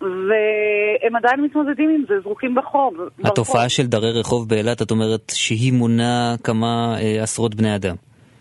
והם 0.00 1.16
עדיין 1.16 1.40
מתמודדים 1.40 1.90
עם 1.90 2.04
זה, 2.08 2.20
זרוקים 2.20 2.54
בחוב. 2.54 2.94
התופעה 3.24 3.68
של 3.68 3.86
דרי 3.86 4.20
רחוב 4.20 4.48
באילת, 4.48 4.82
את 4.82 4.90
אומרת 4.90 5.32
שהיא 5.34 5.72
מונה 5.72 6.34
כמה 6.44 6.94
אה, 7.00 7.22
עשרות 7.22 7.54
בני 7.54 7.76
אדם. 7.76 7.94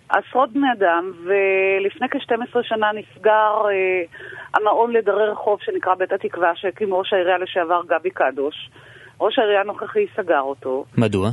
עשרות 0.09 0.53
בני 0.53 0.67
אדם, 0.77 1.11
ולפני 1.23 2.07
כ-12 2.09 2.59
שנה 2.63 2.87
נסגר 2.93 3.67
אה, 3.69 4.03
המעון 4.53 4.91
לדרי 4.93 5.27
רחוב 5.31 5.59
שנקרא 5.61 5.95
בית 5.95 6.11
התקווה, 6.11 6.51
שהקים 6.55 6.93
ראש 6.93 7.13
העירייה 7.13 7.37
לשעבר 7.37 7.81
גבי 7.87 8.09
קדוש. 8.09 8.69
ראש 9.21 9.39
העירייה 9.39 9.61
הנוכחי 9.61 10.05
סגר 10.15 10.39
אותו. 10.39 10.85
מדוע? 10.97 11.29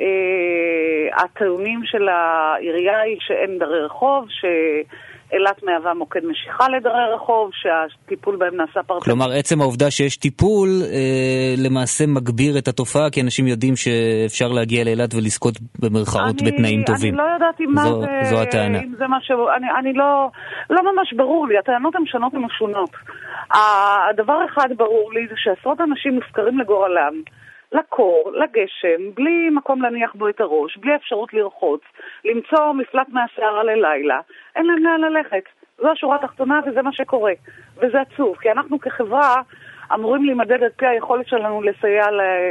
אה, 0.00 1.24
הטיעונים 1.24 1.80
של 1.84 2.08
העירייה 2.08 3.00
היא 3.00 3.16
שאין 3.20 3.58
דרי 3.58 3.80
רחוב, 3.80 4.24
שאילת 5.32 5.62
מהווה 5.62 5.94
מוקד 5.94 6.20
משיכה 6.24 6.68
לדרי 6.68 7.14
רחוב, 7.14 7.50
שהטיפול 7.52 8.36
בהם 8.36 8.56
נעשה 8.56 8.82
פרטני. 8.86 9.04
כלומר, 9.04 9.32
עצם 9.32 9.60
העובדה 9.60 9.90
שיש 9.90 10.16
טיפול 10.16 10.68
אה, 10.92 11.54
למעשה 11.58 12.04
מגביר 12.06 12.58
את 12.58 12.68
התופעה, 12.68 13.10
כי 13.10 13.20
אנשים 13.20 13.46
יודעים 13.46 13.76
שאפשר 13.76 14.48
להגיע 14.48 14.84
לאילת 14.84 15.14
ולזכות 15.14 15.54
במרכאות 15.78 16.42
אני- 16.42 16.50
בתנאים 16.50 16.82
טובים. 16.84 17.14
אני 17.14 17.18
לא 17.26 17.32
יודעת 17.34 17.60
אם 17.60 17.74
זו- 17.84 18.00
זה... 18.00 18.06
זו 18.30 18.42
הטענה. 18.42 18.78
אם 18.78 18.94
זה 18.98 19.06
מה 19.06 19.18
ש... 19.20 19.30
אני, 19.56 19.66
אני 19.80 19.92
לא... 19.92 20.28
לא 20.70 20.82
ממש 20.82 21.12
ברור 21.16 21.46
לי, 21.48 21.58
הטענות 21.58 21.94
הן 21.96 22.06
שונות 22.06 22.34
ומשונות. 22.34 22.90
הדבר 24.10 24.38
אחד 24.52 24.68
ברור 24.76 25.12
לי 25.12 25.26
זה 25.28 25.34
שעשרות 25.36 25.80
אנשים 25.80 26.14
מופקרים 26.14 26.58
לגורלם, 26.58 27.14
לקור, 27.72 28.32
לגשם, 28.34 29.14
בלי 29.14 29.50
מקום 29.50 29.82
להניח 29.82 30.14
בו 30.14 30.28
את 30.28 30.40
הראש, 30.40 30.76
בלי 30.76 30.96
אפשרות 30.96 31.34
לרחוץ, 31.34 31.80
למצוא 32.24 32.72
מפלט 32.72 33.08
מהסערה 33.08 33.64
ללילה, 33.64 34.20
אין 34.56 34.66
להם 34.66 34.84
לאן 34.84 35.00
ללכת. 35.00 35.44
זו 35.78 35.90
השורה 35.90 36.16
התחתונה 36.16 36.60
וזה 36.66 36.82
מה 36.82 36.92
שקורה. 36.92 37.32
וזה 37.76 38.00
עצוב, 38.00 38.36
כי 38.36 38.50
אנחנו 38.50 38.80
כחברה 38.80 39.34
אמורים 39.94 40.24
להימדד 40.24 40.62
על 40.62 40.68
פי 40.76 40.86
היכולת 40.86 41.28
שלנו 41.28 41.62
לסייע 41.62 42.04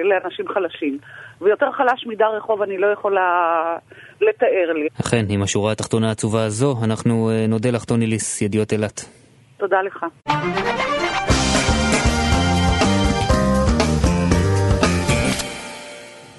לאנשים 0.03 0.47
חלשים. 0.47 0.97
ויותר 1.41 1.71
חלש 1.71 2.05
מדי 2.07 2.23
רחוב 2.37 2.61
אני 2.61 2.77
לא 2.77 2.87
יכולה 2.87 3.21
לתאר 4.21 4.73
לי. 4.73 4.87
אכן, 5.01 5.25
עם 5.29 5.41
השורה 5.41 5.71
התחתונה 5.71 6.09
העצובה 6.09 6.43
הזו, 6.45 6.75
אנחנו 6.85 7.29
אה, 7.29 7.45
נודה 7.47 7.69
לך, 7.71 7.85
טוני 7.85 8.07
ליס, 8.07 8.41
ידיעות 8.41 8.71
אילת. 8.71 9.01
תודה 9.57 9.81
לך. 9.81 10.05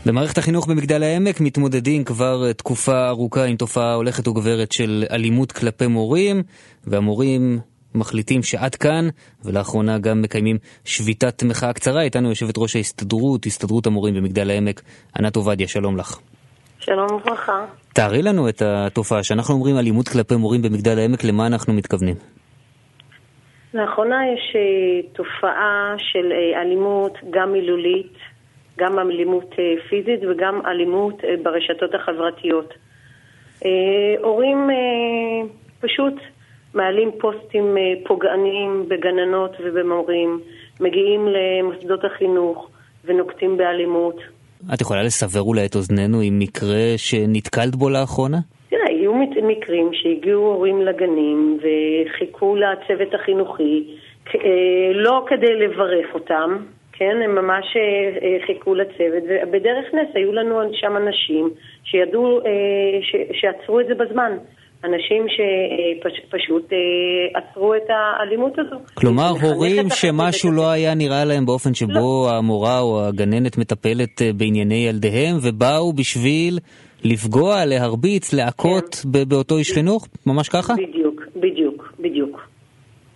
במערכת 0.06 0.38
החינוך 0.38 0.66
במגדל 0.66 1.02
העמק 1.02 1.40
מתמודדים 1.40 2.04
כבר 2.04 2.46
אה, 2.46 2.52
תקופה 2.52 3.08
ארוכה 3.08 3.44
עם 3.44 3.56
תופעה 3.56 3.94
הולכת 3.94 4.28
וגוברת 4.28 4.72
של 4.72 5.04
אלימות 5.10 5.52
כלפי 5.52 5.86
מורים, 5.86 6.42
והמורים 6.86 7.58
מחליטים 7.94 8.42
שעד 8.42 8.74
כאן, 8.74 9.08
ולאחרונה 9.44 9.98
גם 9.98 10.22
מקיימים 10.22 10.58
שביתת 10.84 11.42
מחאה 11.42 11.72
קצרה. 11.72 12.02
איתנו 12.02 12.28
יושבת 12.28 12.54
ראש 12.58 12.76
ההסתדרות, 12.76 13.46
הסתדרות 13.46 13.86
המורים 13.86 14.14
במגדל 14.14 14.50
העמק, 14.50 14.82
ענת 15.18 15.36
עובדיה, 15.36 15.68
שלום 15.68 15.96
לך. 15.96 16.18
שלום 16.78 17.12
וברכה. 17.12 17.64
תארי 17.94 18.22
לנו 18.22 18.48
את 18.48 18.62
התופעה, 18.62 19.22
שאנחנו 19.22 19.54
אומרים 19.54 19.78
אלימות 19.78 20.08
כלפי 20.08 20.36
מורים 20.36 20.62
במגדל 20.62 20.98
העמק, 20.98 21.24
למה 21.24 21.46
אנחנו 21.46 21.72
מתכוונים? 21.72 22.14
לאחרונה 23.74 24.16
יש 24.34 24.56
אה, 24.56 25.08
תופעה 25.12 25.94
של 25.98 26.32
אה, 26.32 26.62
אלימות, 26.62 27.18
גם 27.30 27.52
מילולית, 27.52 28.12
גם 28.82 28.98
אלימות 28.98 29.54
אה, 29.58 29.74
פיזית 29.88 30.20
וגם 30.30 30.60
אלימות 30.66 31.24
אה, 31.24 31.34
ברשתות 31.42 31.94
החברתיות. 31.94 32.74
אה, 33.64 34.14
הורים 34.22 34.58
פשוט 35.80 36.14
מעלים 36.74 37.10
פוסטים 37.20 37.76
פוגעניים 38.04 38.84
בגננות 38.88 39.50
ובמורים, 39.60 40.40
מגיעים 40.80 41.28
למוסדות 41.28 42.04
החינוך 42.04 42.68
ונוקטים 43.04 43.56
באלימות. 43.56 44.16
את 44.74 44.80
יכולה 44.80 45.02
לסבר 45.02 45.40
אולי 45.40 45.66
את 45.66 45.74
אוזנינו 45.74 46.20
עם 46.20 46.38
מקרה 46.38 46.92
שנתקלת 46.96 47.76
בו 47.76 47.90
לאחרונה? 47.90 48.38
תראה, 48.70 48.88
היו 48.88 49.14
מקרים 49.42 49.90
שהגיעו 49.92 50.42
הורים 50.42 50.82
לגנים 50.82 51.58
וחיכו 51.58 52.56
לצוות 52.56 53.14
החינוכי, 53.14 53.96
לא 54.94 55.24
כדי 55.28 55.54
לברך 55.54 56.14
אותם, 56.14 56.56
כן, 56.92 57.16
הם 57.24 57.34
ממש 57.34 57.64
אה, 57.76 57.82
אה, 58.26 58.46
חיכו 58.46 58.74
לצוות, 58.74 59.22
ובדרך 59.24 59.86
נס 59.94 60.08
היו 60.14 60.32
לנו 60.32 60.54
שם 60.72 60.96
אנשים 60.96 61.50
שידעו, 61.84 62.40
אה, 62.40 62.50
ש- 63.02 63.40
שעצרו 63.40 63.80
את 63.80 63.86
זה 63.86 63.94
בזמן. 63.94 64.32
אנשים 64.84 65.26
שפשוט 65.28 66.68
עצרו 67.34 67.74
את 67.74 67.82
האלימות 67.88 68.58
הזו. 68.58 68.76
כלומר, 68.94 69.28
הורים 69.42 69.86
שמשהו 69.90 70.50
לא 70.52 70.70
היה 70.70 70.94
נראה 70.94 71.24
להם 71.24 71.46
באופן 71.46 71.74
שבו 71.74 72.28
המורה 72.30 72.80
או 72.80 73.00
הגננת 73.08 73.58
מטפלת 73.58 74.22
בענייני 74.36 74.86
ילדיהם, 74.88 75.36
ובאו 75.42 75.92
בשביל 75.92 76.58
לפגוע, 77.04 77.64
להרביץ, 77.64 78.32
להכות 78.32 78.96
ב- 79.12 79.28
באותו 79.28 79.56
איש 79.58 79.72
חינוך? 79.72 80.08
ממש 80.26 80.48
ככה? 80.48 80.74
בדיוק, 80.74 81.22
בדיוק, 81.36 81.92
בדיוק. 82.00 82.51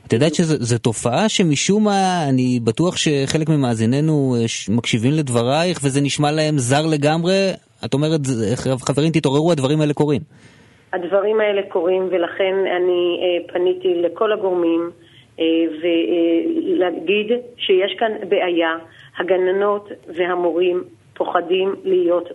את 0.06 0.12
יודעת 0.12 0.34
שזו 0.34 0.78
תופעה 0.78 1.28
שמשום 1.28 1.84
מה, 1.84 2.26
אני 2.28 2.60
בטוח 2.64 2.96
שחלק 2.96 3.48
ממאזיננו 3.48 4.36
אה, 4.38 4.44
מקשיבים 4.76 5.12
לדברייך 5.12 5.78
וזה 5.84 6.00
נשמע 6.00 6.32
להם 6.32 6.58
זר 6.58 6.86
לגמרי. 6.92 7.50
את 7.84 7.94
אומרת, 7.94 8.24
"זה- 8.24 8.56
חברים, 8.86 9.10
תתעוררו, 9.12 9.52
הדברים 9.52 9.80
האלה 9.80 9.94
קורים. 9.94 10.20
הדברים 10.92 11.40
האלה 11.40 11.62
קורים 11.68 12.02
ולכן 12.10 12.54
אני 12.76 13.02
אה, 13.22 13.52
פניתי 13.52 13.88
לכל 14.02 14.32
הגורמים 14.32 14.90
אה, 15.40 15.44
ולהגיד 15.80 17.26
שיש 17.58 17.92
כאן 17.98 18.12
בעיה. 18.28 18.70
הגננות 19.18 19.88
והמורים 20.16 20.82
פוחדים 21.14 21.74
להיות 21.84 22.28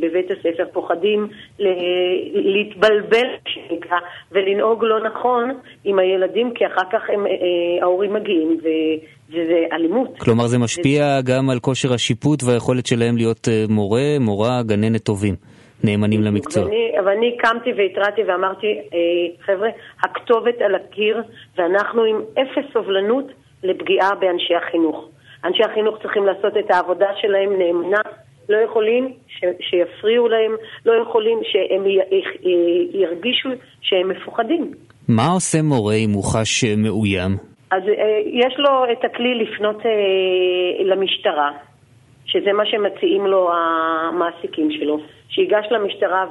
בבית 0.00 0.26
הספר, 0.30 0.64
פוחדים 0.72 1.28
להתבלבל, 2.34 3.26
שנקרא, 3.88 3.98
ולנהוג 4.32 4.84
לא 4.84 5.00
נכון 5.00 5.54
עם 5.84 5.98
הילדים, 5.98 6.54
כי 6.54 6.66
אחר 6.66 6.84
כך 6.92 7.02
הם, 7.08 7.26
ההורים 7.82 8.12
מגיעים 8.12 8.58
וזה 9.28 9.64
אלימות. 9.72 10.18
כלומר 10.18 10.46
זה 10.46 10.58
משפיע 10.58 11.04
וזה... 11.04 11.32
גם 11.32 11.50
על 11.50 11.58
כושר 11.58 11.94
השיפוט 11.94 12.42
והיכולת 12.42 12.86
שלהם 12.86 13.16
להיות 13.16 13.48
מורה, 13.68 14.16
מורה, 14.20 14.62
גננת 14.62 15.02
טובים. 15.02 15.34
נאמנים 15.84 16.22
למקצוע. 16.22 16.64
ואני, 16.64 16.92
אבל 17.00 17.08
אני 17.08 17.36
קמתי 17.36 17.70
והתרעתי 17.76 18.22
ואמרתי, 18.22 18.66
אה, 18.66 19.44
חבר'ה, 19.46 19.68
הכתובת 20.02 20.60
על 20.60 20.74
הקיר, 20.74 21.22
ואנחנו 21.58 22.02
עם 22.02 22.16
אפס 22.32 22.72
סובלנות 22.72 23.24
לפגיעה 23.62 24.14
באנשי 24.14 24.54
החינוך. 24.54 25.08
אנשי 25.44 25.62
החינוך 25.64 26.02
צריכים 26.02 26.26
לעשות 26.26 26.56
את 26.56 26.70
העבודה 26.70 27.06
שלהם 27.20 27.58
נאמנה, 27.58 28.00
לא 28.48 28.56
יכולים 28.56 29.12
ש, 29.28 29.44
שיפריעו 29.60 30.28
להם, 30.28 30.52
לא 30.86 30.92
יכולים 31.02 31.38
שהם 31.44 31.86
י, 31.86 31.98
י, 32.42 33.00
ירגישו 33.02 33.48
שהם 33.80 34.08
מפוחדים. 34.08 34.72
מה 35.08 35.26
עושה 35.34 35.62
מורה 35.62 35.94
אם 35.94 36.10
הוא 36.10 36.24
חש 36.24 36.64
מאוים? 36.64 37.32
אז 37.70 37.82
אה, 37.88 38.18
יש 38.26 38.54
לו 38.58 38.84
את 38.92 39.04
הכלי 39.04 39.34
לפנות 39.34 39.86
אה, 39.86 40.84
למשטרה, 40.84 41.50
שזה 42.26 42.52
מה 42.52 42.66
שמציעים 42.66 43.26
לו 43.26 43.50
המעסיקים 43.52 44.70
שלו. 44.70 45.00
שיגש 45.28 45.66
למשטרה 45.70 46.24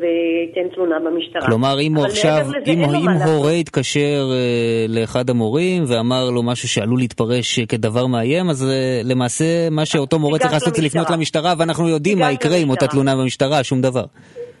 וייתן 0.00 0.74
תלונה 0.74 0.98
במשטרה. 0.98 1.46
כלומר, 1.46 1.80
אם 1.80 1.94
הוא 1.94 2.04
עכשיו, 2.04 2.46
אם, 2.66 2.82
אם 2.84 3.08
הורה 3.26 3.52
יתקשר 3.52 4.20
uh, 4.30 5.00
לאחד 5.00 5.30
המורים 5.30 5.82
ואמר 5.88 6.30
לו 6.30 6.42
משהו 6.42 6.68
שעלול 6.68 6.98
להתפרש 6.98 7.60
כדבר 7.60 8.06
מאיים, 8.06 8.50
אז 8.50 8.62
uh, 8.62 9.10
למעשה 9.10 9.44
מה 9.70 9.86
שאותו 9.86 10.18
מורה 10.18 10.38
צריך 10.38 10.52
לעשות 10.52 10.74
זה 10.74 10.82
לפנות 10.82 11.10
למשטרה, 11.10 11.52
ואנחנו 11.58 11.88
יודעים 11.88 12.18
מה 12.18 12.32
יקרה 12.32 12.56
עם 12.56 12.70
אותה 12.70 12.86
תלונה 12.86 13.16
במשטרה, 13.16 13.64
שום 13.64 13.80
דבר. 13.80 14.04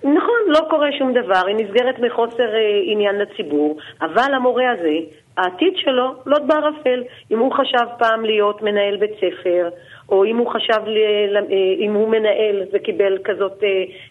נכון, 0.04 0.40
לא 0.46 0.60
קורה 0.70 0.88
שום 0.98 1.12
דבר, 1.12 1.42
היא 1.46 1.56
נסגרת 1.56 1.98
מחוסר 1.98 2.50
uh, 2.54 2.92
עניין 2.92 3.14
לציבור, 3.18 3.78
אבל 4.00 4.34
המורה 4.34 4.64
הזה, 4.72 4.96
העתיד 5.38 5.72
שלו 5.76 6.14
לוט 6.26 6.42
בערפל. 6.46 7.02
אם 7.30 7.38
הוא 7.38 7.52
חשב 7.52 7.86
פעם 7.98 8.24
להיות 8.24 8.62
מנהל 8.62 8.96
בית 8.96 9.10
ספר, 9.16 9.68
או 10.08 10.24
אם 10.24 10.36
הוא 10.36 10.52
חשב, 10.52 10.82
אה, 10.86 11.54
אם 11.78 11.94
הוא 11.94 12.08
מנהל 12.08 12.62
וקיבל 12.72 13.18
כזאת, 13.24 13.62
אה, 13.62 13.68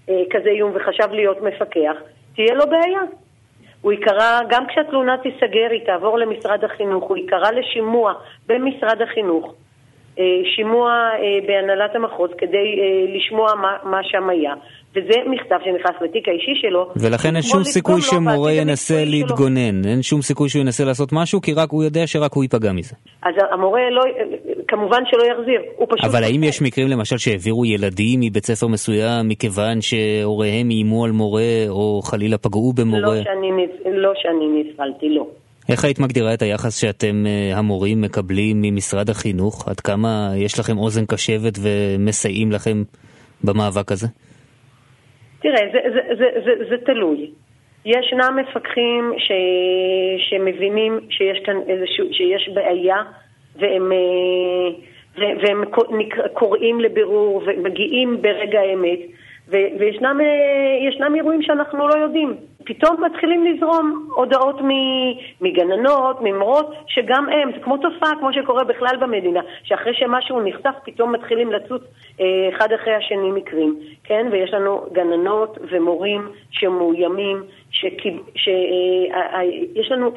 אה, 0.09 0.23
כזה 0.29 0.49
איום 0.49 0.71
וחשב 0.75 1.11
להיות 1.11 1.41
מפקח, 1.41 1.95
תהיה 2.35 2.53
לו 2.53 2.65
בעיה. 2.69 3.01
הוא 3.81 3.91
ייקרא, 3.91 4.39
גם 4.49 4.67
כשהתלונה 4.67 5.17
תיסגר, 5.17 5.67
היא 5.71 5.85
תעבור 5.85 6.17
למשרד 6.17 6.63
החינוך, 6.63 7.03
הוא 7.03 7.17
ייקרא 7.17 7.51
לשימוע 7.51 8.13
במשרד 8.47 9.01
החינוך, 9.01 9.53
שימוע 10.55 10.91
בהנהלת 11.47 11.95
המחוז 11.95 12.29
כדי 12.37 12.67
לשמוע 13.15 13.47
מה, 13.55 13.91
מה 13.91 13.99
שם 14.03 14.29
היה. 14.29 14.53
וזה 14.95 15.15
מכתב 15.29 15.55
שנכנס 15.65 16.01
לתיק 16.01 16.27
האישי 16.29 16.61
שלו. 16.61 16.89
ולכן 16.95 17.35
אין 17.35 17.41
שום 17.41 17.63
סיכוי 17.63 18.01
שמורה 18.01 18.51
ינסה 18.51 19.05
להתגונן, 19.05 19.85
אין 19.85 20.01
שום 20.01 20.21
סיכוי 20.21 20.49
שהוא 20.49 20.61
ינסה 20.61 20.85
לעשות 20.85 21.09
משהו, 21.13 21.41
כי 21.41 21.53
רק 21.53 21.71
הוא 21.71 21.83
יודע 21.83 22.07
שרק 22.07 22.33
הוא 22.33 22.43
ייפגע 22.43 22.71
מזה. 22.71 22.95
אז 23.23 23.33
המורה 23.51 23.81
לא, 23.91 24.03
כמובן 24.67 25.01
שלא 25.11 25.23
יחזיר, 25.23 25.61
הוא 25.75 25.87
פשוט... 25.89 26.09
אבל 26.09 26.23
האם 26.23 26.43
יש 26.43 26.61
מקרים 26.61 26.87
למשל 26.87 27.17
שהעבירו 27.17 27.65
ילדים 27.65 28.19
מבית 28.19 28.45
ספר 28.45 28.67
מסוים 28.67 29.27
מכיוון 29.27 29.81
שהוריהם 29.81 30.69
איימו 30.69 31.05
על 31.05 31.11
מורה, 31.11 31.65
או 31.69 32.01
חלילה 32.01 32.37
פגעו 32.37 32.73
במורה? 32.73 33.01
לא 33.01 33.23
שאני, 33.23 33.49
לא 33.85 34.11
שאני 34.15 34.63
נפעלתי, 34.63 35.09
לא. 35.09 35.27
איך 35.69 35.85
היית 35.85 35.99
מגדירה 35.99 36.33
את 36.33 36.41
היחס 36.41 36.81
שאתם 36.81 37.25
אה, 37.25 37.57
המורים 37.57 38.01
מקבלים 38.01 38.61
ממשרד 38.61 39.09
החינוך? 39.09 39.67
עד 39.67 39.79
כמה 39.79 40.31
יש 40.35 40.59
לכם 40.59 40.77
אוזן 40.77 41.05
קשבת 41.05 41.53
ומסייעים 41.61 42.51
לכם 42.51 42.83
במאבק 43.43 43.91
הזה? 43.91 44.07
תראה, 45.39 45.61
זה, 45.73 45.79
זה, 45.93 46.15
זה, 46.17 46.25
זה, 46.45 46.69
זה 46.69 46.75
תלוי. 46.85 47.31
ישנם 47.85 48.39
מפקחים 48.41 49.13
ש, 49.17 49.31
שמבינים 50.29 50.99
שיש 51.09 51.39
כאן 51.45 51.55
איזשהו, 51.67 52.05
שיש 52.11 52.49
בעיה 52.53 52.97
והם, 53.55 53.91
אה, 53.91 55.33
והם 55.41 55.63
קוראים 56.33 56.79
לבירור 56.79 57.43
ומגיעים 57.45 58.21
ברגע 58.21 58.59
האמת 58.59 58.99
וישנם 59.49 60.17
אה, 60.21 61.15
אירועים 61.15 61.41
שאנחנו 61.41 61.87
לא 61.87 61.95
יודעים. 61.95 62.33
פתאום 62.67 63.03
מתחילים 63.03 63.45
לזרום 63.45 64.09
הודעות 64.15 64.55
מגננות, 65.41 66.17
ממורות, 66.21 66.73
שגם 66.87 67.29
הם, 67.29 67.51
זה 67.51 67.59
כמו 67.63 67.77
תופעה, 67.77 68.11
כמו 68.19 68.33
שקורה 68.33 68.63
בכלל 68.63 68.97
במדינה, 68.99 69.39
שאחרי 69.63 69.93
שמשהו 69.93 70.41
נחשף, 70.41 70.75
פתאום 70.85 71.11
מתחילים 71.11 71.51
לצוץ 71.51 71.81
אה, 72.21 72.25
אחד 72.49 72.71
אחרי 72.71 72.93
השני 72.93 73.31
מקרים, 73.31 73.75
כן? 74.03 74.27
ויש 74.31 74.53
לנו 74.53 74.85
גננות 74.91 75.57
ומורים 75.71 76.27
שמאוימים, 76.51 77.43
שיש 77.71 78.47
אה, 79.91 79.95
לנו 79.95 80.11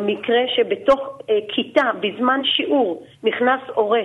מקרה 0.00 0.40
שבתוך 0.56 1.18
כיתה, 1.48 1.90
בזמן 2.00 2.40
שיעור, 2.44 3.02
נכנס 3.24 3.60
הורה. 3.74 4.02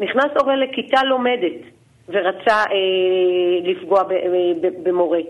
נכנס 0.00 0.30
הורה 0.40 0.56
לכיתה 0.56 1.04
לומדת. 1.04 1.72
ורצה 2.08 2.56
אה, 2.56 3.70
לפגוע 3.70 4.00
אה, 4.00 4.70
במורה. 4.82 5.20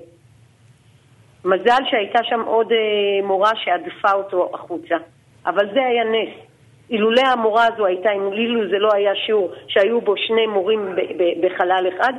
מזל 1.44 1.82
שהייתה 1.90 2.18
שם 2.22 2.40
עוד 2.46 2.72
אה, 2.72 3.26
מורה 3.26 3.50
שעדפה 3.56 4.12
אותו 4.12 4.50
החוצה, 4.54 4.94
אבל 5.46 5.66
זה 5.74 5.80
היה 5.80 6.04
נס. 6.04 6.34
אילולא 6.90 7.22
המורה 7.32 7.66
הזו 7.74 7.86
הייתה, 7.86 8.08
אילו 8.32 8.70
זה 8.70 8.78
לא 8.78 8.88
היה 8.94 9.12
שיעור 9.26 9.52
שהיו 9.68 10.00
בו 10.00 10.14
שני 10.16 10.46
מורים 10.46 10.80
בחלל 11.42 11.86
אחד, 11.96 12.12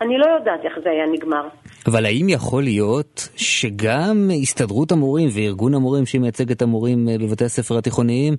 אני 0.00 0.18
לא 0.18 0.26
יודעת 0.38 0.60
איך 0.64 0.72
זה 0.84 0.90
היה 0.90 1.06
נגמר. 1.12 1.48
אבל 1.86 2.06
האם 2.06 2.28
יכול 2.28 2.62
להיות 2.62 3.28
שגם 3.36 4.28
הסתדרות 4.42 4.92
המורים 4.92 5.28
וארגון 5.34 5.74
המורים 5.74 6.06
שמייצג 6.06 6.50
את 6.50 6.62
המורים 6.62 7.08
אה, 7.08 7.18
בבתי 7.18 7.44
הספר 7.44 7.78
התיכוניים 7.78 8.34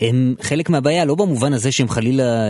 הם 0.00 0.34
חלק 0.40 0.70
מהבעיה, 0.70 1.04
לא 1.04 1.14
במובן 1.14 1.52
הזה 1.52 1.72
שהם 1.72 1.88
חלילה 1.88 2.22
אה, 2.22 2.48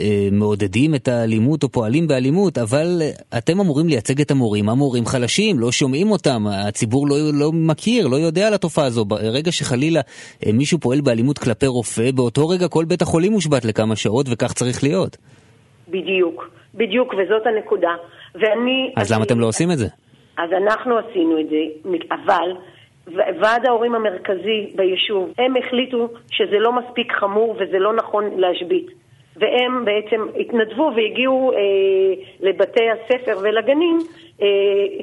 אה, 0.00 0.28
מעודדים 0.32 0.94
את 0.94 1.08
האלימות 1.08 1.62
או 1.62 1.68
פועלים 1.68 2.08
באלימות, 2.08 2.58
אבל 2.58 3.02
אתם 3.38 3.60
אמורים 3.60 3.88
לייצג 3.88 4.20
את 4.20 4.30
המורים, 4.30 4.68
המורים 4.68 5.06
חלשים, 5.06 5.58
לא 5.58 5.72
שומעים 5.72 6.10
אותם, 6.10 6.46
הציבור 6.46 7.08
לא, 7.08 7.16
לא 7.34 7.52
מכיר, 7.52 8.06
לא 8.06 8.16
יודע 8.16 8.46
על 8.46 8.54
התופעה 8.54 8.84
הזו. 8.84 9.04
ברגע 9.04 9.52
שחלילה 9.52 10.00
אה, 10.46 10.52
מישהו 10.52 10.78
פועל 10.78 11.00
באלימות 11.00 11.38
כלפי 11.38 11.66
רופא, 11.66 12.10
באותו 12.14 12.48
רגע 12.48 12.68
כל 12.68 12.84
בית 12.84 13.02
החולים 13.02 13.32
מושבת 13.32 13.64
לכמה 13.64 13.96
שעות 13.96 14.26
וכך 14.30 14.52
צריך 14.52 14.82
להיות. 14.82 15.16
בדיוק, 15.88 16.50
בדיוק, 16.74 17.14
וזאת 17.14 17.46
הנקודה. 17.46 17.94
ואני... 18.34 18.92
אז 18.96 19.12
אני, 19.12 19.16
למה 19.16 19.24
אתם 19.24 19.40
לא 19.40 19.46
עושים 19.46 19.70
את 19.70 19.78
זה? 19.78 19.86
אז 20.38 20.50
אנחנו 20.52 20.98
עשינו 20.98 21.40
את 21.40 21.46
זה, 21.50 21.90
אבל... 22.10 22.75
ועד 23.14 23.66
ההורים 23.66 23.94
המרכזי 23.94 24.72
ביישוב, 24.74 25.32
הם 25.38 25.56
החליטו 25.56 26.08
שזה 26.30 26.58
לא 26.58 26.72
מספיק 26.72 27.12
חמור 27.12 27.56
וזה 27.58 27.78
לא 27.78 27.92
נכון 27.92 28.24
להשבית. 28.36 28.86
והם 29.36 29.84
בעצם 29.84 30.20
התנדבו 30.40 30.90
והגיעו 30.96 31.52
אה, 31.52 31.58
לבתי 32.40 32.84
הספר 32.90 33.38
ולגנים 33.42 33.98
אה, 34.42 34.46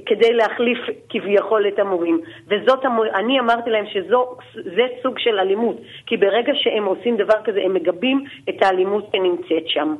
כדי 0.05 0.33
להחליף 0.33 0.77
כביכול 1.09 1.67
את 1.67 1.79
המורים. 1.79 2.19
וזאת, 2.47 2.85
המור... 2.85 3.05
אני 3.15 3.39
אמרתי 3.39 3.69
להם 3.69 3.85
שזה 3.93 4.83
סוג 5.03 5.19
של 5.19 5.39
אלימות, 5.39 5.77
כי 6.05 6.17
ברגע 6.17 6.51
שהם 6.55 6.85
עושים 6.85 7.17
דבר 7.17 7.43
כזה 7.43 7.59
הם 7.65 7.73
מגבים 7.73 8.23
את 8.49 8.63
האלימות 8.63 9.05
שנמצאת 9.11 9.67
שם. 9.67 9.95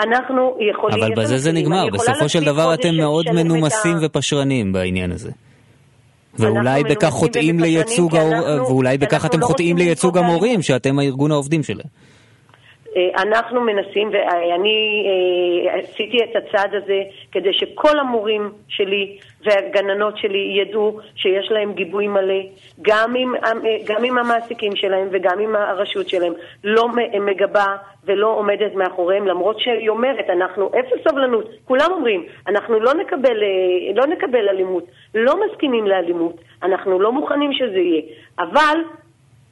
אנחנו 0.00 0.56
יכולים... 0.60 1.02
אבל 1.02 1.22
בזה 1.22 1.38
זה 1.38 1.52
נגמר, 1.52 1.86
בסופו 1.92 2.28
של 2.28 2.44
דבר 2.44 2.74
אתם 2.74 2.96
מאוד 2.96 3.26
מנומסים 3.34 3.96
ה... 3.96 4.06
ופשרנים 4.06 4.72
בעניין 4.72 5.12
הזה. 5.12 5.30
ואולי 6.38 6.84
בכך 6.84 7.08
חוטאים 7.08 7.60
לייצוג, 7.60 8.12
ואולי 8.12 8.98
בכך 8.98 9.24
אתם 9.24 9.40
לא 9.40 9.46
חוטאים 9.46 9.76
לייצוג 9.76 10.18
המורים, 10.18 10.62
שאתם 10.62 10.98
הארגון 10.98 11.32
העובדים 11.32 11.62
שלהם. 11.62 11.86
אה, 12.96 13.22
אנחנו 13.22 13.60
מנסים, 13.60 14.10
ואני 14.12 15.06
אה, 15.06 15.78
עשיתי 15.78 16.18
את 16.24 16.36
הצעד 16.36 16.74
הזה 16.74 17.02
כדי 17.32 17.52
שכל 17.52 17.98
המורים 17.98 18.50
שלי 18.68 19.18
והגננות 19.44 20.18
שלי 20.18 20.60
ידעו 20.60 20.98
שיש 21.16 21.50
להם 21.50 21.72
גיבוי 21.72 22.08
מלא, 22.08 22.40
גם 22.82 23.14
עם, 23.16 23.34
אה, 23.34 23.76
גם 23.86 24.04
עם 24.04 24.18
המעסיקים 24.18 24.76
שלהם 24.76 25.08
וגם 25.10 25.38
עם 25.38 25.56
הרשות 25.56 26.08
שלהם, 26.08 26.32
לא 26.64 26.88
מגבה 27.20 27.76
ולא 28.04 28.26
עומדת 28.26 28.74
מאחוריהם, 28.74 29.26
למרות 29.26 29.60
שהיא 29.60 29.88
אומרת, 29.88 30.30
אנחנו 30.30 30.68
אפס 30.68 31.08
סובלנות, 31.08 31.50
כולם 31.64 31.92
אומרים, 31.92 32.24
אנחנו 32.48 32.80
לא 32.80 32.94
נקבל, 32.94 33.42
לא 33.94 34.06
נקבל 34.06 34.48
אלימות, 34.48 34.84
לא 35.14 35.34
מסכימים 35.46 35.86
לאלימות, 35.86 36.36
אנחנו 36.62 37.00
לא 37.00 37.12
מוכנים 37.12 37.52
שזה 37.52 37.78
יהיה, 37.78 38.02
אבל 38.38 38.78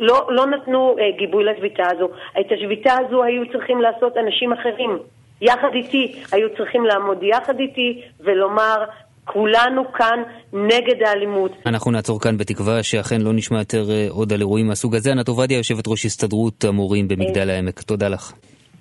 לא, 0.01 0.27
לא 0.31 0.47
נתנו 0.47 0.97
אה, 0.99 1.19
גיבוי 1.19 1.45
לשביתה 1.45 1.83
הזו. 1.93 2.09
את 2.41 2.47
השביתה 2.53 2.93
הזו 2.99 3.25
היו 3.25 3.43
צריכים 3.53 3.81
לעשות 3.81 4.17
אנשים 4.17 4.53
אחרים. 4.53 4.99
יחד 5.41 5.69
איתי, 5.75 6.23
היו 6.33 6.49
צריכים 6.57 6.85
לעמוד 6.85 7.23
יחד 7.23 7.61
איתי 7.61 8.03
ולומר, 8.21 8.85
כולנו 9.25 9.93
כאן 9.93 10.23
נגד 10.53 11.03
האלימות. 11.07 11.53
אנחנו 11.67 11.91
נעצור 11.91 12.21
כאן 12.21 12.37
בתקווה 12.37 12.83
שאכן 12.83 13.21
לא 13.21 13.33
נשמע 13.33 13.59
יותר 13.59 13.91
אה, 13.91 14.07
עוד 14.11 14.33
על 14.33 14.41
אירועים 14.41 14.67
מהסוג 14.67 14.95
הזה. 14.95 15.13
ענת 15.13 15.29
עובדיה, 15.29 15.59
יושבת 15.59 15.89
ראש 15.89 16.05
הסתדרות 16.05 16.65
המורים 16.65 17.09
במגדל 17.09 17.51
העמק. 17.51 17.81
תודה 17.83 18.09
לך. 18.09 18.33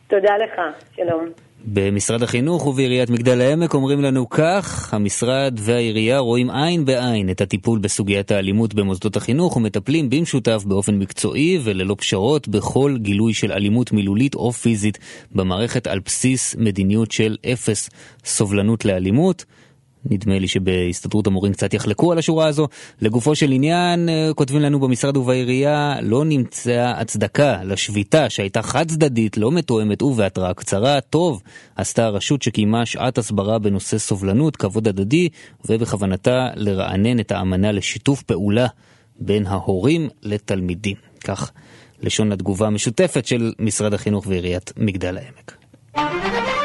תודה 0.08 0.34
לך, 0.38 0.62
שלום. 0.96 1.47
במשרד 1.66 2.24
החינוך 2.24 2.66
ובעיריית 2.66 3.10
מגדל 3.10 3.42
העמק 3.42 3.74
אומרים 3.74 4.02
לנו 4.02 4.30
כך, 4.30 4.94
המשרד 4.94 5.54
והעירייה 5.58 6.20
רואים 6.20 6.50
עין 6.50 6.86
בעין 6.86 7.30
את 7.30 7.42
הטיפול 7.42 7.80
בסוגיית 7.80 8.32
האלימות 8.32 8.74
במוסדות 8.74 9.16
החינוך 9.16 9.58
ומטפלים 9.58 10.10
במשותף 10.10 10.64
באופן 10.66 10.96
מקצועי 10.96 11.60
וללא 11.64 11.96
פשרות 12.00 12.48
בכל 12.48 12.98
גילוי 12.98 13.34
של 13.34 13.52
אלימות 13.52 13.92
מילולית 13.92 14.36
או 14.36 14.52
פיזית 14.52 14.98
במערכת 15.32 15.88
על 15.88 16.00
בסיס 16.00 16.56
מדיניות 16.56 17.12
של 17.12 17.38
אפס 17.54 17.90
סובלנות 18.26 18.86
לאלימות. 18.86 19.46
נדמה 20.12 20.40
לי 20.40 20.48
שבהסתדרות 20.48 21.28
המורים 21.28 21.54
קצת 21.54 21.74
יחלקו 21.74 22.12
על 22.12 22.18
השורה 22.18 22.48
הזו. 22.48 22.68
לגופו 23.02 23.36
של 23.36 23.52
עניין, 23.52 24.10
אה, 24.10 24.30
כותבים 24.36 24.62
לנו 24.62 24.80
במשרד 24.80 25.18
ובעירייה, 25.18 25.96
לא 26.02 26.26
נמצאה 26.26 27.00
הצדקה 27.00 27.64
לשביתה 27.64 28.30
שהייתה 28.30 28.62
חד 28.62 28.88
צדדית, 28.88 29.38
לא 29.38 29.52
מתואמת 29.52 30.02
ובהתראה 30.02 30.54
קצרה. 30.54 31.02
טוב, 31.02 31.42
עשתה 31.76 32.06
הרשות 32.06 32.42
שקיימה 32.42 32.86
שעת 32.86 33.18
הסברה 33.18 33.60
בנושא 33.60 33.98
סובלנות, 33.98 34.56
כבוד 34.56 34.88
הדדי, 34.88 35.30
ובכוונתה 35.70 36.48
לרענן 36.56 37.20
את 37.20 37.32
האמנה 37.32 37.72
לשיתוף 37.72 38.22
פעולה 38.22 38.68
בין 39.20 39.48
ההורים 39.48 40.10
לתלמידים. 40.24 40.96
כך 41.24 41.52
לשון 42.02 42.32
התגובה 42.32 42.68
המשותפת 42.68 43.26
של 43.26 43.54
משרד 43.60 43.94
החינוך 43.94 44.28
ועיריית 44.28 44.74
מגדל 44.78 45.18
העמק. 45.18 46.57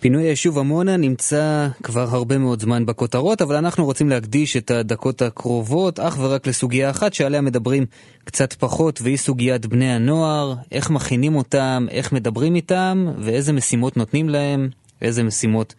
פינוי 0.00 0.22
היישוב 0.22 0.58
עמונה 0.58 0.96
נמצא 0.96 1.68
כבר 1.82 2.06
הרבה 2.10 2.38
מאוד 2.38 2.60
זמן 2.60 2.86
בכותרות, 2.86 3.42
אבל 3.42 3.56
אנחנו 3.56 3.84
רוצים 3.84 4.08
להקדיש 4.08 4.56
את 4.56 4.70
הדקות 4.70 5.22
הקרובות 5.22 6.00
אך 6.00 6.18
ורק 6.20 6.46
לסוגיה 6.46 6.90
אחת 6.90 7.14
שעליה 7.14 7.40
מדברים 7.40 7.86
קצת 8.24 8.52
פחות, 8.52 9.00
והיא 9.02 9.16
סוגיית 9.16 9.66
בני 9.66 9.92
הנוער, 9.92 10.54
איך 10.72 10.90
מכינים 10.90 11.36
אותם, 11.36 11.86
איך 11.90 12.12
מדברים 12.12 12.54
איתם, 12.54 13.06
ואיזה 13.18 13.52
משימות 13.52 13.96
נותנים 13.96 14.28
להם, 14.28 14.68
איזה 15.02 15.22
משימות 15.22 15.74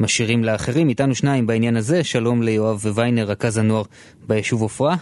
משאירים 0.00 0.44
לאחרים. 0.44 0.88
איתנו 0.88 1.14
שניים 1.14 1.46
בעניין 1.46 1.76
הזה, 1.76 2.04
שלום 2.04 2.42
ליואב 2.42 2.86
ויינר, 2.94 3.24
רכז 3.24 3.58
הנוער 3.58 3.82
ביישוב 4.26 4.62
עופרה. 4.62 4.96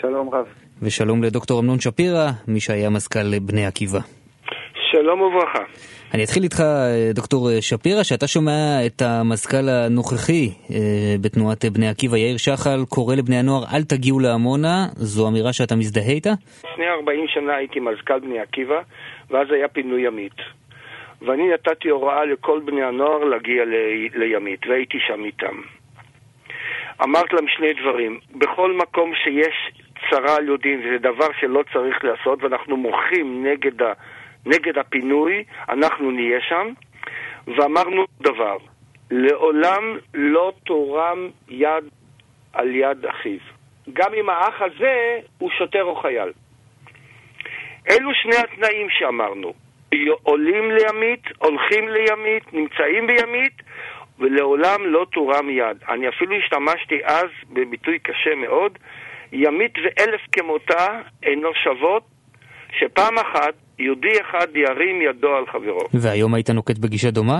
שלום 0.00 0.28
רב. 0.28 0.44
ושלום 0.82 1.22
לדוקטור 1.22 1.60
אמנון 1.60 1.80
שפירא, 1.80 2.30
מי 2.48 2.60
שהיה 2.60 2.90
מזכ"ל 2.90 3.38
בני 3.38 3.66
עקיבא. 3.66 4.00
שלום 4.90 5.20
וברכה. 5.20 5.64
אני 6.14 6.24
אתחיל 6.24 6.42
איתך, 6.42 6.62
דוקטור 7.14 7.48
שפירא, 7.60 8.02
שאתה 8.02 8.26
שומע 8.26 8.86
את 8.86 9.02
המזכ"ל 9.02 9.68
הנוכחי 9.68 10.48
אה, 10.70 11.14
בתנועת 11.20 11.64
בני 11.64 11.88
עקיבא, 11.88 12.16
יאיר 12.16 12.36
שחל, 12.36 12.80
קורא 12.88 13.14
לבני 13.14 13.38
הנוער, 13.38 13.62
אל 13.74 13.82
תגיעו 13.82 14.20
לעמונה, 14.20 14.86
זו 14.96 15.28
אמירה 15.28 15.52
שאתה 15.52 15.76
מזדהה 15.76 16.14
איתה? 16.14 16.30
לפני 16.72 16.88
40 16.88 17.24
שנה 17.28 17.56
הייתי 17.56 17.80
מזכ"ל 17.80 18.20
בני 18.20 18.38
עקיבא, 18.40 18.80
ואז 19.30 19.46
היה 19.50 19.68
פינוי 19.68 20.06
ימית. 20.06 20.38
ואני 21.22 21.48
נתתי 21.54 21.88
הוראה 21.88 22.24
לכל 22.24 22.60
בני 22.64 22.82
הנוער 22.82 23.24
להגיע 23.24 23.64
ל- 23.64 24.18
לימית, 24.18 24.66
והייתי 24.66 24.98
שם 25.06 25.24
איתם. 25.24 25.56
אמרתי 27.04 27.36
להם 27.36 27.48
שני 27.48 27.72
דברים, 27.82 28.18
בכל 28.34 28.72
מקום 28.72 29.12
שיש 29.24 29.54
צרה 30.10 30.36
על 30.36 30.44
יהודים, 30.44 30.82
זה 30.82 30.98
דבר 30.98 31.28
שלא 31.40 31.62
צריך 31.72 32.04
לעשות, 32.04 32.42
ואנחנו 32.42 32.76
מוחים 32.76 33.46
נגד 33.46 33.82
ה... 33.82 33.92
נגד 34.46 34.78
הפינוי, 34.78 35.44
אנחנו 35.68 36.10
נהיה 36.10 36.40
שם, 36.48 36.72
ואמרנו 37.46 38.04
דבר, 38.20 38.56
לעולם 39.10 39.98
לא 40.14 40.52
תורם 40.64 41.28
יד 41.48 41.84
על 42.52 42.74
יד 42.74 43.06
אחיו. 43.06 43.38
גם 43.92 44.14
אם 44.14 44.28
האח 44.30 44.62
הזה 44.62 45.20
הוא 45.38 45.50
שוטר 45.50 45.84
או 45.84 45.96
חייל. 45.96 46.32
אלו 47.90 48.14
שני 48.14 48.36
התנאים 48.36 48.90
שאמרנו. 48.90 49.52
עולים 50.22 50.70
לימית, 50.70 51.22
הולכים 51.38 51.88
לימית, 51.88 52.52
נמצאים 52.52 53.06
בימית, 53.06 53.52
ולעולם 54.18 54.86
לא 54.86 55.06
תורם 55.12 55.50
יד. 55.50 55.76
אני 55.88 56.08
אפילו 56.08 56.36
השתמשתי 56.36 57.00
אז 57.04 57.26
בביטוי 57.50 57.98
קשה 57.98 58.34
מאוד, 58.34 58.78
ימית 59.32 59.72
ואלף 59.78 60.20
כמותה 60.32 61.00
אינו 61.22 61.54
שוות, 61.54 62.02
שפעם 62.78 63.18
אחת 63.18 63.54
יהודי 63.80 64.20
אחד 64.20 64.46
ירים 64.56 65.02
ידו 65.02 65.28
על 65.28 65.46
חברו. 65.46 65.80
והיום 65.94 66.34
היית 66.34 66.50
נוקט 66.50 66.78
בגישה 66.78 67.10
דומה? 67.10 67.38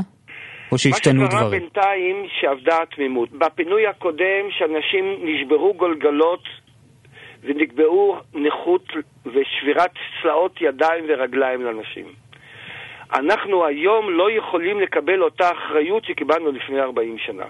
או 0.73 0.79
שהשתנו 0.79 1.27
דברים? 1.27 1.33
מה 1.33 1.39
שקרה 1.39 1.51
בינתיים 1.51 2.27
שאבדה 2.41 2.83
התמימות. 2.83 3.31
בפינוי 3.31 3.87
הקודם 3.87 4.45
שאנשים 4.51 5.05
נשברו 5.23 5.75
גולגלות 5.75 6.43
ונקבעו 7.43 8.17
נכות 8.35 8.85
ושבירת 9.27 9.91
צלעות 10.23 10.61
ידיים 10.61 11.05
ורגליים 11.09 11.63
לאנשים. 11.63 12.07
אנחנו 13.15 13.67
היום 13.67 14.11
לא 14.11 14.31
יכולים 14.31 14.81
לקבל 14.81 15.23
אותה 15.23 15.51
אחריות 15.51 16.05
שקיבלנו 16.05 16.53
לפני 16.53 16.81
40 16.81 17.17
שנה. 17.19 17.45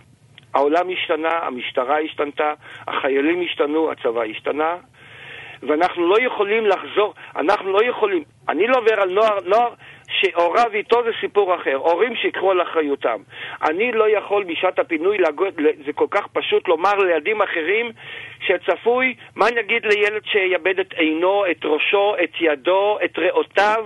העולם 0.55 0.87
השתנה, 0.93 1.39
המשטרה 1.43 1.99
השתנתה, 1.99 2.53
החיילים 2.89 3.43
השתנו, 3.45 3.91
הצבא 3.91 4.23
השתנה, 4.23 4.77
ואנחנו 5.63 6.09
לא 6.09 6.17
יכולים 6.21 6.67
לחזור, 6.67 7.15
אנחנו 7.37 7.73
לא 7.73 7.85
יכולים, 7.85 8.23
אני 8.49 8.67
לא 8.67 8.79
עובר 8.79 9.01
על 9.01 9.11
נוער, 9.11 9.39
נוער 9.47 9.75
שהוריו 10.21 10.71
איתו 10.75 11.03
זה 11.05 11.11
סיפור 11.21 11.55
אחר, 11.55 11.75
הורים 11.75 12.17
שיקחו 12.17 12.51
על 12.51 12.63
אחריותם. 12.63 13.19
אני 13.71 13.93
לא 13.93 14.17
יכול 14.19 14.45
בשעת 14.45 14.79
הפינוי, 14.79 15.19
לגוד, 15.19 15.55
זה 15.87 15.93
כל 15.93 16.07
כך 16.11 16.27
פשוט 16.33 16.69
לומר 16.69 16.95
לילדים 16.95 17.43
אחרים 17.43 17.93
שצפוי, 18.41 19.15
מה 19.37 19.47
נגיד 19.51 19.83
לילד 19.85 20.23
שיאבד 20.25 20.81
את 20.81 20.93
עינו, 20.93 21.45
את 21.51 21.65
ראשו, 21.65 22.15
את 22.25 22.31
ידו, 22.41 22.99
את 23.05 23.19
ריאותיו? 23.19 23.85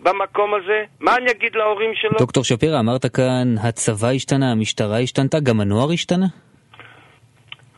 במקום 0.00 0.54
הזה? 0.54 0.84
מה 1.00 1.16
אני 1.16 1.30
אגיד 1.30 1.56
להורים 1.56 1.90
שלו? 1.94 2.18
דוקטור 2.18 2.44
שפירא, 2.44 2.80
אמרת 2.80 3.06
כאן, 3.06 3.54
הצבא 3.68 4.08
השתנה, 4.08 4.52
המשטרה 4.52 4.98
השתנתה, 4.98 5.40
גם 5.40 5.60
הנוער 5.60 5.92
השתנה? 5.92 6.26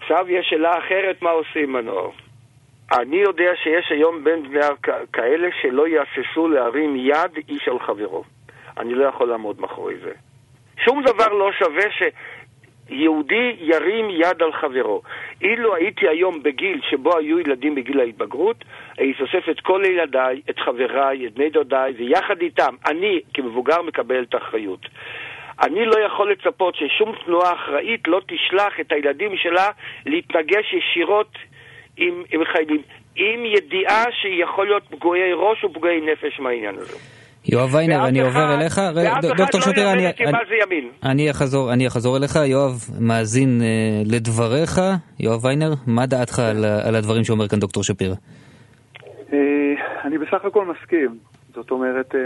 עכשיו 0.00 0.30
יש 0.30 0.46
שאלה 0.50 0.78
אחרת, 0.78 1.22
מה 1.22 1.30
עושים 1.30 1.76
הנוער? 1.76 2.10
אני 2.92 3.16
יודע 3.16 3.50
שיש 3.62 3.92
היום 3.92 4.24
בין 4.24 4.42
בני 4.42 4.60
כאלה 5.12 5.48
שלא 5.62 5.88
יהססו 5.88 6.48
להרים 6.48 6.96
יד 6.96 7.38
איש 7.48 7.68
על 7.68 7.78
חברו. 7.78 8.24
אני 8.78 8.94
לא 8.94 9.04
יכול 9.04 9.28
לעמוד 9.28 9.60
מאחורי 9.60 9.96
זה. 9.96 10.12
שום 10.84 11.02
דבר 11.02 11.28
לא 11.28 11.52
שווה 11.52 11.84
שיהודי 12.88 13.56
ירים 13.60 14.10
יד 14.10 14.42
על 14.42 14.52
חברו. 14.52 15.02
אילו 15.42 15.74
הייתי 15.74 16.08
היום 16.08 16.42
בגיל 16.42 16.80
שבו 16.90 17.18
היו 17.18 17.38
ילדים 17.38 17.74
בגיל 17.74 18.00
ההתבגרות, 18.00 18.64
הייתי 18.98 19.22
אוסף 19.22 19.48
את 19.50 19.60
כל 19.60 19.82
ילדיי, 19.86 20.40
את 20.50 20.58
חבריי, 20.58 21.26
את 21.26 21.34
בני 21.34 21.50
דודיי, 21.50 21.94
ויחד 21.98 22.40
איתם, 22.40 22.74
אני 22.86 23.20
כמבוגר 23.34 23.82
מקבל 23.82 24.22
את 24.22 24.34
האחריות. 24.34 24.86
אני 25.62 25.84
לא 25.84 26.00
יכול 26.00 26.32
לצפות 26.32 26.74
ששום 26.74 27.12
תנועה 27.24 27.52
אחראית 27.52 28.08
לא 28.08 28.20
תשלח 28.26 28.80
את 28.80 28.92
הילדים 28.92 29.36
שלה 29.36 29.68
להתנגש 30.06 30.72
ישירות 30.72 31.38
עם, 31.98 32.22
עם 32.32 32.40
חיילים, 32.52 32.82
עם 33.16 33.44
ידיעה 33.56 34.04
שיכול 34.20 34.66
להיות 34.66 34.82
פגועי 34.90 35.32
ראש 35.32 35.64
ופגועי 35.64 36.00
נפש 36.00 36.40
מהעניין 36.40 36.74
הזה. 36.74 36.98
יואב 37.52 37.74
ויינר, 37.74 38.08
אני 38.08 38.20
עובר 38.20 38.54
אליך, 38.54 38.80
דוקטור 39.36 39.60
שפירא, 39.60 39.92
אני, 39.92 40.06
אני, 40.06 40.90
אני, 41.02 41.30
אחזור, 41.30 41.72
אני 41.72 41.86
אחזור 41.86 42.16
אליך, 42.16 42.36
יואב 42.36 42.72
מאזין 43.00 43.60
אה, 43.62 44.02
לדבריך, 44.06 44.80
יואב 45.20 45.44
ויינר, 45.44 45.70
מה 45.86 46.06
דעתך 46.06 46.38
על, 46.38 46.64
על 46.64 46.94
הדברים 46.94 47.24
שאומר 47.24 47.48
כאן 47.48 47.58
דוקטור 47.58 47.82
שפירא? 47.82 48.14
אה, 49.32 49.38
אני 50.04 50.18
בסך 50.18 50.44
הכל 50.44 50.64
מסכים, 50.64 51.18
זאת 51.54 51.70
אומרת, 51.70 52.14
אה, 52.14 52.20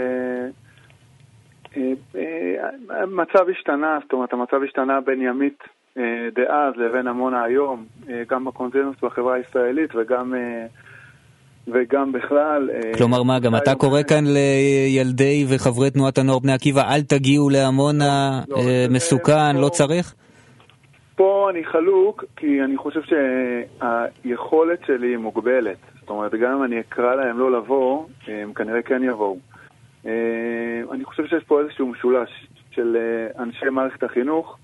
המצב 2.89 3.49
השתנה, 3.51 3.99
זאת 4.03 4.13
אומרת, 4.13 4.33
המצב 4.33 4.63
השתנה 4.63 5.01
בין 5.01 5.21
ימית 5.21 5.63
אה, 5.97 6.27
דאז 6.35 6.73
לבין 6.77 7.07
עמונה 7.07 7.43
היום, 7.43 7.85
אה, 8.09 8.23
גם 8.29 8.45
בקונצנזוס 8.45 8.95
בחברה 9.03 9.35
הישראלית 9.35 9.89
וגם, 9.95 10.35
אה, 10.35 10.65
וגם 11.67 12.11
בכלל. 12.11 12.69
כלומר 12.97 13.23
מה, 13.23 13.39
גם 13.39 13.55
אתה 13.55 13.75
קורא 13.75 14.03
כאן 14.03 14.23
לילדי 14.25 15.45
וחברי 15.49 15.91
תנועת 15.91 16.17
הנוער 16.17 16.39
בני 16.39 16.53
עקיבא, 16.53 16.81
אל 16.93 17.01
תגיעו 17.01 17.49
לעמונה, 17.49 18.41
לא, 18.49 18.57
מסוכן, 18.89 19.55
לא 19.55 19.69
צריך? 19.69 20.15
פה 21.15 21.47
אני 21.49 21.65
חלוק, 21.65 22.23
כי 22.35 22.63
אני 22.63 22.77
חושב 22.77 22.99
שהיכולת 23.01 24.79
שלי 24.85 25.15
מוגבלת. 25.15 25.77
זאת 25.99 26.09
אומרת, 26.09 26.35
גם 26.35 26.51
אם 26.57 26.63
אני 26.63 26.79
אקרא 26.79 27.15
להם 27.15 27.39
לא 27.39 27.51
לבוא, 27.51 28.05
הם 28.27 28.53
כנראה 28.53 28.81
כן 28.81 29.03
יבואו. 29.03 29.37
אני 30.91 31.05
חושב 31.05 31.25
שיש 31.25 31.43
פה 31.43 31.61
איזשהו 31.61 31.87
משולש 31.87 32.47
של 32.71 32.97
אנשי 33.39 33.69
מערכת 33.69 34.03
החינוך, 34.03 34.57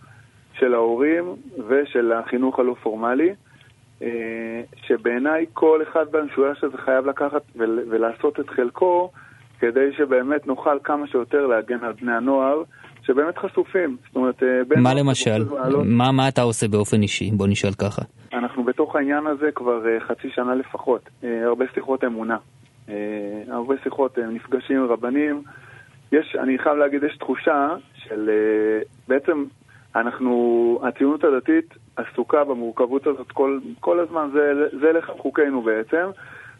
של 0.53 0.73
ההורים 0.73 1.35
ושל 1.67 2.11
החינוך 2.11 2.59
הלא 2.59 2.75
פורמלי, 2.83 3.33
אה, 4.01 4.61
שבעיניי 4.75 5.45
כל 5.53 5.79
אחד 5.83 6.05
במשולש 6.11 6.63
הזה 6.63 6.77
חייב 6.77 7.05
לקחת 7.05 7.41
ולעשות 7.89 8.39
את 8.39 8.49
חלקו 8.49 9.11
כדי 9.59 9.93
שבאמת 9.97 10.47
נוכל 10.47 10.77
כמה 10.83 11.07
שיותר 11.07 11.47
להגן 11.47 11.83
על 11.83 11.93
בני 12.01 12.15
הנוער. 12.15 12.63
שבאמת 13.03 13.37
חשופים. 13.37 13.97
זאת 14.07 14.15
אומרת, 14.15 14.43
אה, 14.43 14.81
מה 14.81 14.93
למשל? 14.93 15.45
מה, 15.85 16.11
מה 16.11 16.27
אתה 16.27 16.41
עושה 16.41 16.67
באופן 16.67 17.01
אישי? 17.01 17.31
בוא 17.31 17.47
נשאל 17.47 17.71
ככה. 17.73 18.01
אנחנו 18.33 18.63
בתוך 18.63 18.95
העניין 18.95 19.27
הזה 19.27 19.51
כבר 19.55 19.81
חצי 19.99 20.29
שנה 20.35 20.55
לפחות. 20.55 21.09
הרבה 21.23 21.65
שיחות 21.73 22.03
אמונה. 22.03 22.37
Uh, 22.89 22.91
הרבה 23.51 23.75
שיחות, 23.83 24.17
נפגשים 24.17 24.77
עם 24.77 24.85
רבנים. 24.85 25.43
יש, 26.11 26.35
אני 26.39 26.57
חייב 26.57 26.77
להגיד, 26.77 27.03
יש 27.03 27.17
תחושה 27.17 27.75
של 27.93 28.29
בעצם 29.07 29.45
אנחנו, 29.95 30.79
הציונות 30.83 31.23
הדתית 31.23 31.73
עסוקה 31.95 32.43
במורכבות 32.43 33.07
הזאת 33.07 33.31
כל, 33.31 33.59
כל 33.79 33.99
הזמן, 33.99 34.29
זה, 34.33 34.53
זה 34.81 34.91
לחם 34.91 35.13
חוקינו 35.17 35.61
בעצם, 35.61 36.09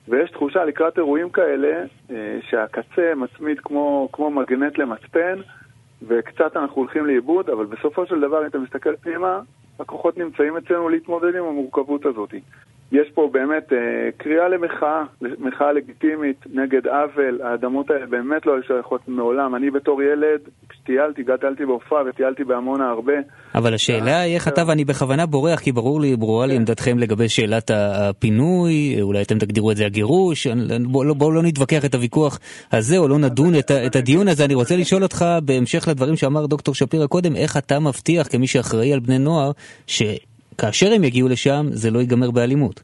ויש 0.08 0.32
תחושה 0.32 0.66
לקראת 0.66 0.98
אירועים 0.98 1.30
כאלה 1.30 1.84
שהקצה 2.42 3.14
מצמיד 3.16 3.60
כמו, 3.60 4.10
כמו 4.12 4.32
מגנט 4.32 4.78
למצפן, 4.78 5.36
וקצת 6.08 6.58
אנחנו 6.58 6.76
הולכים 6.82 7.06
לאיבוד, 7.06 7.50
אבל 7.50 7.66
בסופו 7.66 8.06
של 8.06 8.20
דבר, 8.20 8.42
אם 8.42 8.48
אתה 8.48 8.58
מסתכל 8.58 8.96
פנימה, 8.96 9.40
הכוחות 9.80 10.18
נמצאים 10.18 10.58
אצלנו 10.58 10.90
להתמודד 10.90 11.36
עם 11.36 11.46
המורכבות 11.46 12.06
הזאת. 12.06 12.34
יש 12.92 13.08
פה 13.14 13.30
באמת 13.34 13.74
אה, 13.74 13.78
קריאה 14.18 14.48
למחאה, 14.50 15.04
מחאה 15.22 15.72
לגיטימית 15.74 16.46
נגד 16.54 16.88
עוול, 16.88 17.42
האדמות 17.44 17.90
האלה 17.92 18.06
באמת 18.06 18.46
לא 18.46 18.54
היו 18.54 18.64
שייכות 18.64 19.02
מעולם. 19.08 19.56
אני 19.56 19.72
בתור 19.72 20.02
ילד, 20.02 20.40
כשטיילתי, 20.70 21.24
גדלתי 21.24 21.66
בעופרה 21.66 22.04
וטיילתי 22.10 22.44
בעמונה 22.44 22.90
הרבה. 22.90 23.14
אבל 23.56 23.74
השאלה 23.74 24.22
היא 24.22 24.36
איך 24.36 24.48
אתה, 24.48 24.64
ואני 24.68 24.86
בכוונה 24.86 25.26
בורח, 25.26 25.60
כי 25.60 25.72
ברור 25.72 26.02
לי, 26.02 26.16
ברורה 26.16 26.46
לי 26.46 26.54
כן. 26.54 26.60
עמדתכם 26.60 27.00
לגבי 27.00 27.30
שאלת 27.30 27.72
הפינוי, 27.74 29.02
אולי 29.02 29.22
אתם 29.22 29.40
תגדירו 29.40 29.72
את 29.72 29.78
זה 29.78 29.86
הגירוש, 29.86 30.48
בואו 30.86 31.04
לא, 31.04 31.14
בוא 31.14 31.34
לא 31.34 31.44
נתווכח 31.44 31.86
את 31.86 31.96
הוויכוח 31.96 32.40
הזה, 32.72 32.98
או 32.98 33.08
לא 33.08 33.18
נדון 33.18 33.56
את, 33.56 33.72
את 33.72 33.96
הדיון 33.96 34.28
הזה. 34.28 34.46
אני 34.46 34.54
רוצה 34.54 34.78
לשאול 34.78 35.04
אותך, 35.04 35.26
בהמשך 35.44 35.88
לדברים 35.88 36.16
שאמר 36.16 36.46
דוקטור 36.46 36.76
שפירא 36.76 37.08
קודם, 37.08 37.36
איך 37.36 37.58
אתה 37.58 37.80
מבטיח, 37.80 38.28
כמי 38.28 38.48
שאחראי 38.48 38.94
על 38.94 39.00
בני 39.00 39.18
נוער, 39.18 39.52
ש... 39.88 40.04
כאשר 40.62 40.94
הם 40.96 41.04
יגיעו 41.04 41.30
לשם, 41.30 41.66
זה 41.70 41.92
לא 41.92 42.00
ייגמר 42.00 42.32
באלימות. 42.32 42.84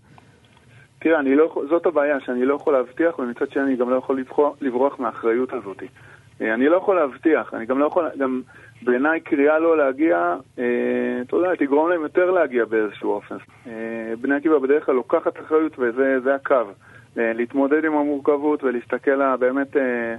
תראה, 0.99 1.21
לא, 1.21 1.63
זאת 1.69 1.85
הבעיה, 1.85 2.19
שאני 2.25 2.45
לא 2.45 2.55
יכול 2.55 2.73
להבטיח, 2.73 3.19
ומצד 3.19 3.51
שני 3.51 3.63
אני 3.63 3.75
גם 3.75 3.89
לא 3.89 3.95
יכול 3.95 4.19
לברוח, 4.19 4.57
לברוח 4.61 4.99
מהאחריות 4.99 5.53
הזאת. 5.53 5.83
אה, 6.41 6.53
אני 6.53 6.69
לא 6.69 6.77
יכול 6.77 6.95
להבטיח, 6.95 7.53
אני 7.53 7.65
גם 7.65 7.79
לא 7.79 7.85
יכול, 7.85 8.09
גם 8.17 8.41
בעיניי 8.81 9.19
קריאה 9.19 9.59
לא 9.59 9.77
להגיע, 9.77 10.35
אה, 10.59 10.63
אתה 11.21 11.35
יודע, 11.35 11.55
תגרום 11.55 11.89
להם 11.89 12.01
יותר 12.01 12.31
להגיע 12.31 12.65
באיזשהו 12.65 13.11
אופן. 13.11 13.35
אה, 13.67 14.13
בני 14.21 14.35
עקיבא 14.35 14.57
בדרך 14.57 14.85
כלל 14.85 14.95
לוקחת 14.95 15.39
אחריות 15.39 15.79
וזה 15.79 16.35
הקו. 16.35 16.55
אה, 17.17 17.33
להתמודד 17.33 17.85
עם 17.85 17.93
המורכבות 17.93 18.63
ולהסתכל 18.63 19.11
לה 19.11 19.37
באמת... 19.37 19.77
אה, 19.77 20.15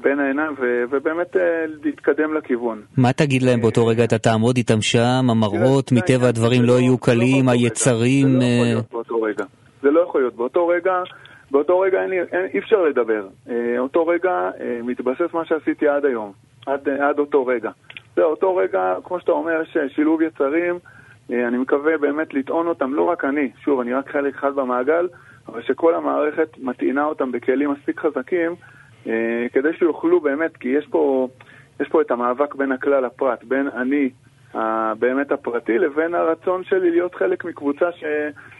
בין 0.00 0.20
העיניים 0.20 0.52
ו- 0.60 0.84
ובאמת 0.90 1.36
אה, 1.36 1.64
להתקדם 1.84 2.34
לכיוון. 2.34 2.82
מה 2.96 3.12
תגיד 3.12 3.42
להם 3.42 3.60
באותו 3.60 3.86
רגע? 3.86 4.04
אתה 4.04 4.18
תעמוד 4.18 4.56
איתם 4.56 4.80
שם, 4.80 5.30
המראות 5.30 5.92
מטבע 5.92 6.28
הדברים 6.28 6.62
לא 6.62 6.72
יהיו 6.72 6.98
קלים, 6.98 7.48
היצרים... 7.48 8.26
זה 8.40 8.40
לא 8.40 8.50
יכול 8.50 8.60
להיות 8.70 8.90
באותו 8.92 9.22
רגע. 9.22 9.44
זה 9.82 9.90
לא 9.90 10.00
יכול 10.00 10.20
להיות. 10.20 10.36
באותו 10.36 10.68
רגע, 10.68 10.92
באותו 11.50 11.80
רגע 11.80 12.02
אין, 12.02 12.12
אין, 12.12 12.46
אי 12.54 12.58
אפשר 12.58 12.82
לדבר. 12.82 13.26
אה, 13.50 13.78
אותו 13.78 14.06
רגע 14.06 14.50
אה, 14.60 14.80
מתבסס 14.82 15.34
מה 15.34 15.44
שעשיתי 15.44 15.88
עד 15.88 16.04
היום, 16.04 16.32
עד, 16.66 16.88
עד 16.88 17.18
אותו 17.18 17.46
רגע. 17.46 17.70
זה 18.16 18.22
אותו 18.22 18.56
רגע, 18.56 18.94
כמו 19.04 19.20
שאתה 19.20 19.32
אומר, 19.32 19.62
שילוב 19.94 20.22
יצרים, 20.22 20.78
אני 21.30 21.58
מקווה 21.58 21.98
באמת 21.98 22.34
לטעון 22.34 22.66
אותם, 22.66 22.94
לא 22.94 23.02
רק 23.02 23.24
אני, 23.24 23.50
שוב, 23.64 23.80
אני 23.80 23.92
רק 23.92 24.10
חלק 24.10 24.34
אחד 24.34 24.54
במעגל, 24.54 25.08
אבל 25.48 25.62
שכל 25.62 25.94
המערכת 25.94 26.48
מטעינה 26.58 27.04
אותם 27.04 27.32
בכלים 27.32 27.70
מספיק 27.70 28.00
חזקים, 28.00 28.50
אה, 28.50 28.56
כדי 29.52 29.72
שיוכלו 29.78 30.20
באמת, 30.20 30.56
כי 30.56 30.68
יש 30.68 30.86
פה, 30.86 31.28
יש 31.80 31.88
פה 31.88 32.00
את 32.00 32.10
המאבק 32.10 32.54
בין 32.54 32.72
הכלל 32.72 33.06
לפרט, 33.06 33.44
בין 33.44 33.68
אני 33.68 34.10
באמת 34.98 35.32
הפרטי 35.32 35.78
לבין 35.78 36.14
הרצון 36.14 36.64
שלי 36.64 36.90
להיות 36.90 37.14
חלק 37.14 37.44
מקבוצה 37.44 37.92
ש, 37.92 38.04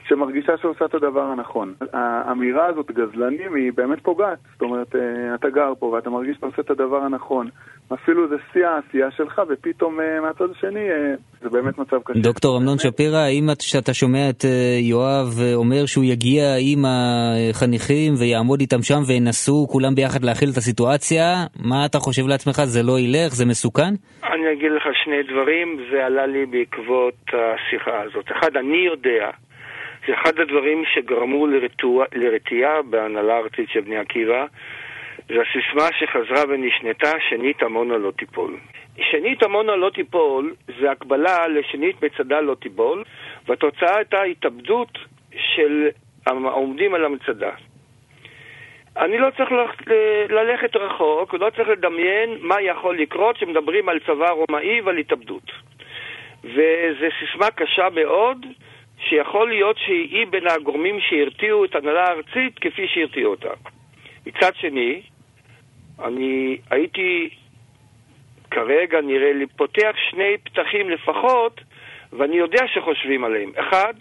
שמרגישה 0.09 0.53
שעושה 0.62 0.85
את 0.85 0.95
הדבר 0.95 1.23
הנכון. 1.23 1.75
האמירה 1.92 2.66
הזאת, 2.66 2.90
גזלנים, 2.90 3.55
היא 3.55 3.73
באמת 3.75 4.01
פוגעת. 4.03 4.38
זאת 4.53 4.62
אומרת, 4.62 4.97
אה, 4.97 5.35
אתה 5.35 5.51
גר 5.51 5.73
פה 5.79 5.87
ואתה 5.87 6.11
מרגיש 6.11 6.35
שאתה 6.37 6.47
עושה 6.47 6.62
את 6.62 6.71
הדבר 6.71 6.97
הנכון. 6.97 7.49
אפילו 7.95 8.29
זה 8.29 8.37
שיא 8.53 8.66
העשייה 8.66 9.11
שלך, 9.11 9.42
ופתאום 9.49 10.01
אה, 10.01 10.21
מהצד 10.21 10.51
השני 10.51 10.88
זה 11.42 11.49
באמת 11.49 11.79
מצב 11.79 11.97
קשה. 12.05 12.21
דוקטור 12.21 12.59
אמנון 12.59 12.79
שפירא, 12.79 13.16
האם 13.16 13.47
כשאתה 13.59 13.95
שומע 13.95 14.31
את 14.31 14.45
יואב 14.81 15.27
אומר 15.55 15.87
שהוא 15.87 16.05
יגיע 16.05 16.42
עם 16.61 16.85
החניכים 16.88 18.14
ויעמוד 18.19 18.61
איתם 18.61 18.83
שם 18.83 19.01
וינסו 19.09 19.66
כולם 19.71 19.95
ביחד 19.95 20.25
להכיל 20.25 20.49
את 20.53 20.57
הסיטואציה, 20.57 21.25
מה 21.64 21.87
אתה 21.87 21.99
חושב 21.99 22.27
לעצמך? 22.27 22.57
זה 22.64 22.83
לא 22.83 22.99
ילך? 22.99 23.33
זה 23.33 23.45
מסוכן? 23.47 23.92
אני 24.25 24.53
אגיד 24.53 24.73
לך 24.77 24.83
שני 25.05 25.23
דברים, 25.23 25.79
זה 25.90 26.07
עלה 26.07 26.27
לי 26.27 26.47
בעקבות 26.47 27.19
השיחה 27.33 28.03
הזאת. 28.03 28.25
אחד, 28.33 28.57
אני 28.57 28.87
יודע, 28.87 29.31
זה 30.07 30.14
אחד 30.14 30.40
הדברים 30.40 30.85
שגרמו 30.95 31.47
לרתיעה 32.12 32.83
בהנהלה 32.83 33.35
הארצית 33.35 33.71
של 33.71 33.81
בני 33.81 33.97
עקיבא, 33.97 34.47
זה 35.29 35.35
הסיסמה 35.42 35.88
שחזרה 35.99 36.45
ונשנתה, 36.49 37.11
שנית 37.29 37.62
עמונה 37.62 37.97
לא 37.97 38.11
תיפול. 38.11 38.57
שנית 39.01 39.42
עמונה 39.42 39.77
לא 39.77 39.90
תיפול, 39.90 40.55
זה 40.81 40.90
הקבלה 40.90 41.49
לשנית 41.49 42.03
מצדה 42.03 42.40
לא 42.40 42.55
תיפול, 42.55 43.05
והתוצאה 43.47 43.97
הייתה 43.97 44.23
התאבדות 44.23 44.99
של 45.37 45.88
העומדים 46.27 46.95
על 46.95 47.05
המצדה. 47.05 47.51
אני 48.97 49.19
לא 49.19 49.29
צריך 49.37 49.51
ללכת 50.29 50.77
רחוק, 50.77 51.35
לא 51.35 51.51
צריך 51.57 51.69
לדמיין 51.69 52.38
מה 52.40 52.61
יכול 52.61 52.99
לקרות 52.99 53.37
כשמדברים 53.37 53.88
על 53.88 53.99
צבא 53.99 54.31
רומאי 54.31 54.81
ועל 54.81 54.99
התאבדות. 54.99 55.53
וזו 56.45 57.07
סיסמה 57.21 57.51
קשה 57.51 57.88
מאוד, 57.95 58.47
שיכול 59.09 59.49
להיות 59.49 59.79
שהיא 59.79 60.27
בין 60.27 60.47
הגורמים 60.47 61.01
שהרתיעו 61.01 61.64
את 61.64 61.75
ההנהלה 61.75 62.05
הארצית 62.05 62.59
כפי 62.61 62.88
שהרתיעו 62.88 63.31
אותה. 63.31 63.51
מצד 64.27 64.53
שני, 64.55 65.03
אני 66.05 66.57
הייתי 66.71 67.31
כרגע 68.51 69.01
נראה 69.01 69.33
לי 69.33 69.47
פותח 69.47 69.92
שני 70.11 70.37
פתחים 70.45 70.90
לפחות, 70.90 71.61
ואני 72.12 72.37
יודע 72.37 72.66
שחושבים 72.75 73.25
עליהם. 73.25 73.53
אחד, 73.57 73.95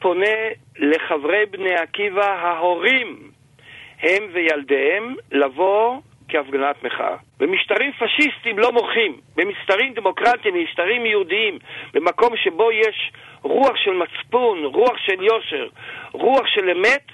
פונה 0.00 0.36
לחברי 0.78 1.46
בני 1.50 1.74
עקיבא 1.74 2.26
ההורים 2.26 3.30
הם 4.02 4.22
וילדיהם 4.32 5.14
לבוא 5.32 6.00
כהפגנת 6.32 6.84
מחאה. 6.84 7.16
במשטרים 7.38 7.92
פשיסטיים 7.92 8.58
לא 8.58 8.72
מוחים, 8.72 9.16
במשטרים 9.36 9.94
דמוקרטיים, 9.94 10.54
במשטרים 10.54 11.06
יהודיים, 11.06 11.58
במקום 11.94 12.36
שבו 12.36 12.72
יש 12.72 13.12
רוח 13.42 13.76
של 13.76 13.90
מצפון, 13.90 14.64
רוח 14.64 14.96
של 14.98 15.22
יושר, 15.22 15.68
רוח 16.12 16.46
של 16.46 16.70
אמת, 16.70 17.04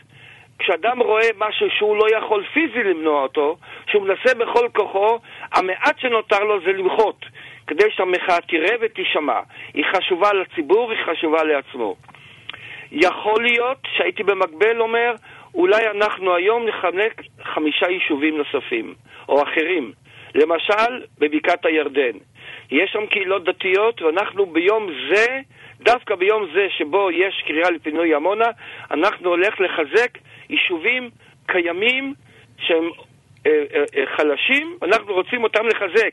כשאדם 0.59 1.02
רואה 1.02 1.28
משהו 1.38 1.66
שהוא 1.70 1.96
לא 1.96 2.16
יכול 2.16 2.44
פיזי 2.52 2.83
למנוע 2.83 3.22
אותו, 3.22 3.57
שהוא 3.90 4.02
מנסה 4.02 4.35
בכל 4.35 4.68
כוחו, 4.74 5.18
המעט 5.52 5.98
שנותר 5.98 6.44
לו 6.44 6.61
זה 6.61 6.72
למחות, 6.72 7.24
כדי 7.66 7.90
שהמחאה 7.90 8.40
תראה 8.40 8.76
ותישמע. 8.81 9.40
היא 9.74 9.85
חשובה 9.96 10.33
לציבור, 10.33 10.90
היא 10.90 10.98
חשובה 11.04 11.44
לעצמו. 11.44 11.96
יכול 12.92 13.42
להיות 13.42 13.78
שהייתי 13.96 14.22
במקבל 14.22 14.81
אומר, 14.81 15.14
אולי 15.54 15.90
אנחנו 15.90 16.34
היום 16.34 16.66
נחלק 16.66 17.22
חמישה 17.42 17.90
יישובים 17.90 18.38
נוספים, 18.38 18.94
או 19.28 19.42
אחרים. 19.42 19.92
למשל, 20.34 21.02
בבקעת 21.18 21.66
הירדן. 21.66 22.18
יש 22.70 22.90
שם 22.92 23.06
קהילות 23.06 23.44
דתיות, 23.44 24.02
ואנחנו 24.02 24.46
ביום 24.46 24.87
זה, 25.11 25.26
דווקא 25.80 26.14
ביום 26.14 26.46
זה 26.54 26.66
שבו 26.70 27.11
יש 27.11 27.42
קריאה 27.46 27.70
לפינוי 27.70 28.14
עמונה, 28.14 28.46
אנחנו 28.90 29.28
הולך 29.28 29.61
לחזק 29.61 30.18
יישובים 30.50 31.11
קיימים 31.46 32.14
שהם 32.58 32.90
חלשים, 34.16 34.76
אנחנו 34.82 35.14
רוצים 35.14 35.44
אותם 35.44 35.61
לחזק. 35.66 36.11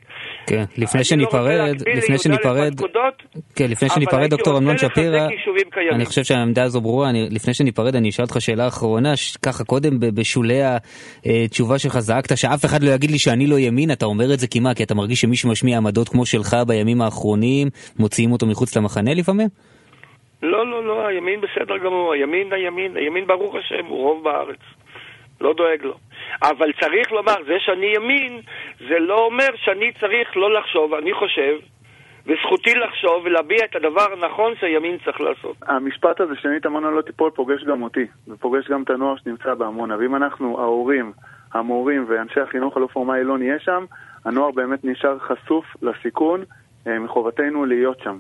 כן, 0.47 0.63
לפני 0.77 1.03
שניפרד, 1.03 1.75
לפני 1.95 2.17
שניפרד, 2.17 2.73
כן, 3.55 3.65
לפני 3.69 3.89
שניפרד, 3.89 4.29
דוקטור 4.29 4.57
אמנון 4.57 4.77
שפירא, 4.77 5.27
אני 5.91 6.05
חושב 6.05 6.23
שהעמדה 6.23 6.63
הזו 6.63 6.81
ברורה, 6.81 7.09
לפני 7.31 7.53
שניפרד 7.53 7.95
אני 7.95 8.09
אשאל 8.09 8.23
אותך 8.23 8.41
שאלה 8.41 8.67
אחרונה, 8.67 9.13
ככה 9.45 9.63
קודם 9.63 9.99
בשולי 9.99 10.59
התשובה 10.63 11.79
שלך 11.79 11.99
זעקת 11.99 12.37
שאף 12.37 12.65
אחד 12.65 12.83
לא 12.83 12.89
יגיד 12.89 13.11
לי 13.11 13.17
שאני 13.17 13.47
לא 13.47 13.59
ימין, 13.59 13.91
אתה 13.91 14.05
אומר 14.05 14.33
את 14.33 14.39
זה 14.39 14.47
כי 14.47 14.59
מה, 14.59 14.73
כי 14.73 14.83
אתה 14.83 14.95
מרגיש 14.95 15.21
שמי 15.21 15.35
שמשמיע 15.35 15.77
עמדות 15.77 16.09
כמו 16.09 16.25
שלך 16.25 16.55
בימים 16.67 17.01
האחרונים, 17.01 17.67
מוציאים 17.99 18.31
אותו 18.31 18.45
מחוץ 18.45 18.77
למחנה 18.77 19.13
לפעמים? 19.13 19.47
לא, 20.43 20.71
לא, 20.71 20.85
לא, 20.87 21.07
הימין 21.07 21.41
בסדר 21.41 21.77
גמור, 21.77 22.13
הימין, 22.13 22.53
הימין, 22.53 22.97
הימין 22.97 23.27
ברוך 23.27 23.55
השם, 23.55 23.85
הוא 23.85 23.97
רוב 23.97 24.23
בארץ. 24.23 24.59
לא 25.41 25.53
דואג 25.53 25.81
לו. 25.83 25.97
אבל 26.43 26.71
צריך 26.79 27.11
לומר, 27.11 27.35
זה 27.47 27.53
שאני 27.59 27.85
ימין, 27.95 28.41
זה 28.79 28.99
לא 28.99 29.25
אומר 29.25 29.49
שאני 29.55 29.91
צריך 29.99 30.37
לא 30.37 30.59
לחשוב, 30.59 30.93
אני 30.93 31.13
חושב, 31.13 31.53
וזכותי 32.27 32.73
לחשוב 32.75 33.25
ולהביע 33.25 33.65
את 33.65 33.75
הדבר 33.75 34.07
הנכון 34.13 34.53
שהימין 34.59 34.97
צריך 35.05 35.21
לעשות. 35.21 35.55
המשפט 35.67 36.21
הזה, 36.21 36.33
שנית 36.41 36.65
עמונה 36.65 36.89
לא 36.89 37.01
תיפול, 37.01 37.31
פוגש 37.35 37.63
גם 37.63 37.83
אותי, 37.83 38.05
ופוגש 38.27 38.67
גם 38.69 38.83
את 38.83 38.89
הנוער 38.89 39.15
שנמצא 39.23 39.53
בעמונה. 39.53 39.97
ואם 39.97 40.15
אנחנו, 40.15 40.59
ההורים, 40.59 41.11
המורים 41.53 42.05
ואנשי 42.09 42.39
החינוך 42.39 42.77
הלא 42.77 42.87
פורמלי 42.93 43.23
לא 43.23 43.37
נהיה 43.37 43.59
שם, 43.59 43.85
הנוער 44.25 44.51
באמת 44.51 44.79
נשאר 44.83 45.19
חשוף 45.19 45.65
לסיכון. 45.81 46.43
אה, 46.87 46.99
מחובתנו 46.99 47.65
להיות 47.65 47.97
שם. 48.03 48.17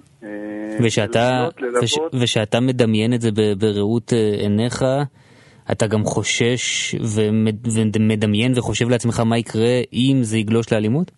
ושאתה, 0.83 1.47
וש, 1.81 1.97
ושאתה 2.21 2.59
מדמיין 2.59 3.13
את 3.13 3.21
זה 3.21 3.29
בראות 3.57 4.13
אה, 4.13 4.41
עיניך, 4.41 4.81
אתה 5.71 5.87
גם 5.87 6.03
חושש 6.03 6.95
ומדמיין 7.95 8.51
וחושב 8.55 8.89
לעצמך 8.89 9.19
מה 9.19 9.37
יקרה 9.37 9.81
אם 9.93 10.17
זה 10.21 10.37
יגלוש 10.37 10.73
לאלימות? 10.73 11.11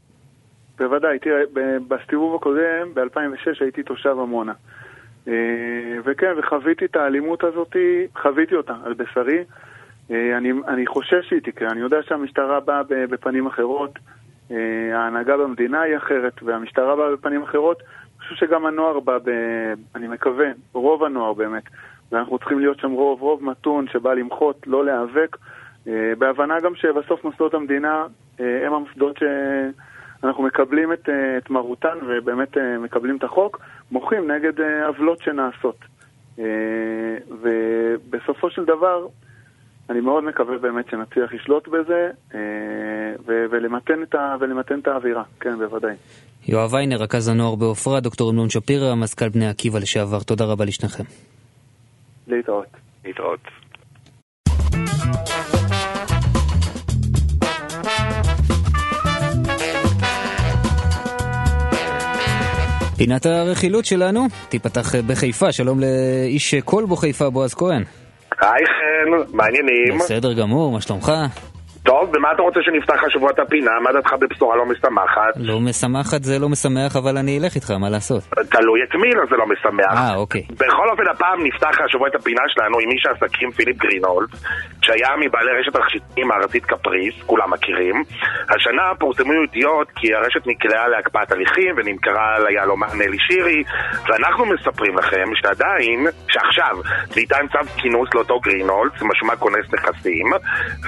בוודאי, 0.79 1.19
תראה, 1.19 1.41
בסיבוב 1.87 2.35
הקודם, 2.35 2.93
ב-2006, 2.93 3.57
הייתי 3.59 3.83
תושב 3.83 4.09
עמונה. 4.09 4.53
אה, 5.27 5.33
וכן, 6.05 6.33
וחוויתי 6.39 6.85
את 6.85 6.95
האלימות 6.95 7.43
הזאת, 7.43 7.75
חוויתי 8.21 8.55
אותה 8.55 8.73
על 8.85 8.93
בשרי. 8.93 9.43
אה, 10.11 10.37
אני, 10.37 10.51
אני 10.67 10.87
חושש 10.87 11.29
שהיא 11.29 11.41
תקרה, 11.43 11.69
אני 11.71 11.79
יודע 11.79 11.97
שהמשטרה 12.07 12.59
באה 12.59 12.81
בפנים 12.89 13.47
אחרות, 13.47 13.99
אה, 14.51 14.57
ההנהגה 14.93 15.37
במדינה 15.37 15.81
היא 15.81 15.97
אחרת, 15.97 16.43
והמשטרה 16.43 16.95
באה 16.95 17.11
בפנים 17.15 17.43
אחרות. 17.43 17.77
אני 17.79 18.19
חושב 18.19 18.45
שגם 18.45 18.65
הנוער 18.65 18.99
בא, 18.99 19.17
ב, 19.17 19.29
אני 19.95 20.07
מקווה, 20.07 20.47
רוב 20.73 21.03
הנוער 21.03 21.33
באמת, 21.33 21.63
ואנחנו 22.11 22.37
צריכים 22.37 22.59
להיות 22.59 22.79
שם 22.79 22.91
רוב, 22.91 23.21
רוב 23.21 23.43
מתון 23.43 23.85
שבא 23.91 24.13
למחות, 24.13 24.67
לא 24.67 24.85
להיאבק, 24.85 25.37
בהבנה 26.17 26.59
גם 26.59 26.75
שבסוף 26.75 27.23
מוסדות 27.23 27.53
המדינה 27.53 28.05
הם 28.39 28.73
המוסדות 28.73 29.17
ש... 29.17 29.23
אנחנו 30.23 30.43
מקבלים 30.43 30.93
את, 30.93 31.09
אה, 31.09 31.37
את 31.37 31.49
מרותן 31.49 31.97
ובאמת 32.07 32.57
אה, 32.57 32.77
מקבלים 32.79 33.17
את 33.17 33.23
החוק, 33.23 33.59
מוחים 33.91 34.31
נגד 34.31 34.61
אה, 34.61 34.87
עוולות 34.87 35.19
שנעשות. 35.21 35.77
ובסופו 37.41 38.49
של 38.49 38.65
דבר, 38.65 39.07
אני 39.89 39.99
מאוד 39.99 40.23
מקווה 40.23 40.57
באמת 40.57 40.85
שנצליח 40.89 41.33
לשלוט 41.33 41.67
בזה 41.67 42.09
ולמתן 43.25 44.03
את, 44.03 44.15
ה, 44.15 44.35
ולמתן 44.39 44.79
את 44.79 44.87
האווירה, 44.87 45.23
כן, 45.39 45.57
בוודאי. 45.57 45.95
יואב 46.47 46.73
ויינר, 46.73 46.97
רכז 46.97 47.27
הנוער 47.27 47.55
בעופרה, 47.55 47.99
דוקטור 47.99 48.31
אמנון 48.31 48.49
שפירא, 48.49 48.95
מזכ"ל 48.95 49.29
בני 49.29 49.47
עקיבא 49.47 49.79
לשעבר, 49.79 50.19
תודה 50.19 50.45
רבה 50.45 50.65
לשניכם. 50.65 51.03
להתראות. 52.27 52.67
להתראות. 53.05 53.39
פינת 62.97 63.25
הרכילות 63.25 63.85
שלנו 63.85 64.27
תיפתח 64.49 64.95
בחיפה, 65.07 65.51
שלום 65.51 65.79
לאיש 65.79 66.55
כלבו 66.55 66.95
חיפה, 66.95 67.29
בועז 67.29 67.53
כהן. 67.53 67.83
היי 68.41 68.65
חן, 68.65 69.35
מעניינים. 69.35 69.97
בסדר 69.99 70.33
גמור, 70.33 70.71
מה 70.71 70.81
שלומך? 70.81 71.11
טוב, 71.87 72.11
במה 72.11 72.31
אתה 72.31 72.41
רוצה 72.41 72.59
שנפתח 72.63 73.03
השבוע 73.07 73.29
את 73.31 73.39
הפינה? 73.39 73.71
מה 73.83 73.89
דעתך 73.93 74.13
בבשורה 74.21 74.55
לא 74.55 74.65
משמחת? 74.65 75.33
לא 75.35 75.59
משמחת 75.59 76.23
זה 76.23 76.39
לא 76.39 76.49
משמח, 76.49 76.95
אבל 76.95 77.17
אני 77.17 77.39
אלך 77.39 77.55
איתך, 77.55 77.71
מה 77.71 77.89
לעשות? 77.89 78.23
תלוי 78.29 78.79
את 78.83 78.95
מי 78.95 79.09
זה 79.29 79.35
לא 79.41 79.45
משמח. 79.53 79.93
אה, 79.97 80.15
אוקיי. 80.15 80.43
בכל 80.49 80.89
אופן, 80.91 81.03
הפעם 81.11 81.39
נפתח 81.47 81.75
השבוע 81.85 82.07
את 82.07 82.15
הפינה 82.15 82.41
שלנו 82.47 82.79
עם 82.79 82.89
איש 82.91 83.03
העסקים 83.05 83.51
פיליפ 83.51 83.77
גרינולד, 83.77 84.29
שהיה 84.87 85.15
מבעלי 85.19 85.51
רשת 85.59 85.75
הרכשיתים 85.75 86.31
הארצית 86.31 86.65
קפריס, 86.65 87.15
כולם 87.25 87.51
מכירים. 87.53 88.03
השנה 88.55 88.95
פורסמו 88.99 89.33
ידיעות 89.43 89.87
כי 89.95 90.15
הרשת 90.15 90.47
נקלעה 90.47 90.87
להקפאת 90.87 91.31
הליכים 91.31 91.75
ונמכרה 91.77 92.39
ליהלומן 92.39 93.01
אלי 93.01 93.17
שירי, 93.19 93.63
ואנחנו 94.07 94.45
מספרים 94.45 94.97
לכם 94.97 95.27
שעדיין, 95.35 96.07
שעכשיו, 96.27 96.75
ניתן 97.15 97.45
צו 97.51 97.69
כינוס 97.81 98.09
לאותו 98.15 98.39
גרינולד, 98.39 98.91
משמע 99.01 99.35
כונס 99.35 99.65
נכסים, 99.73 100.27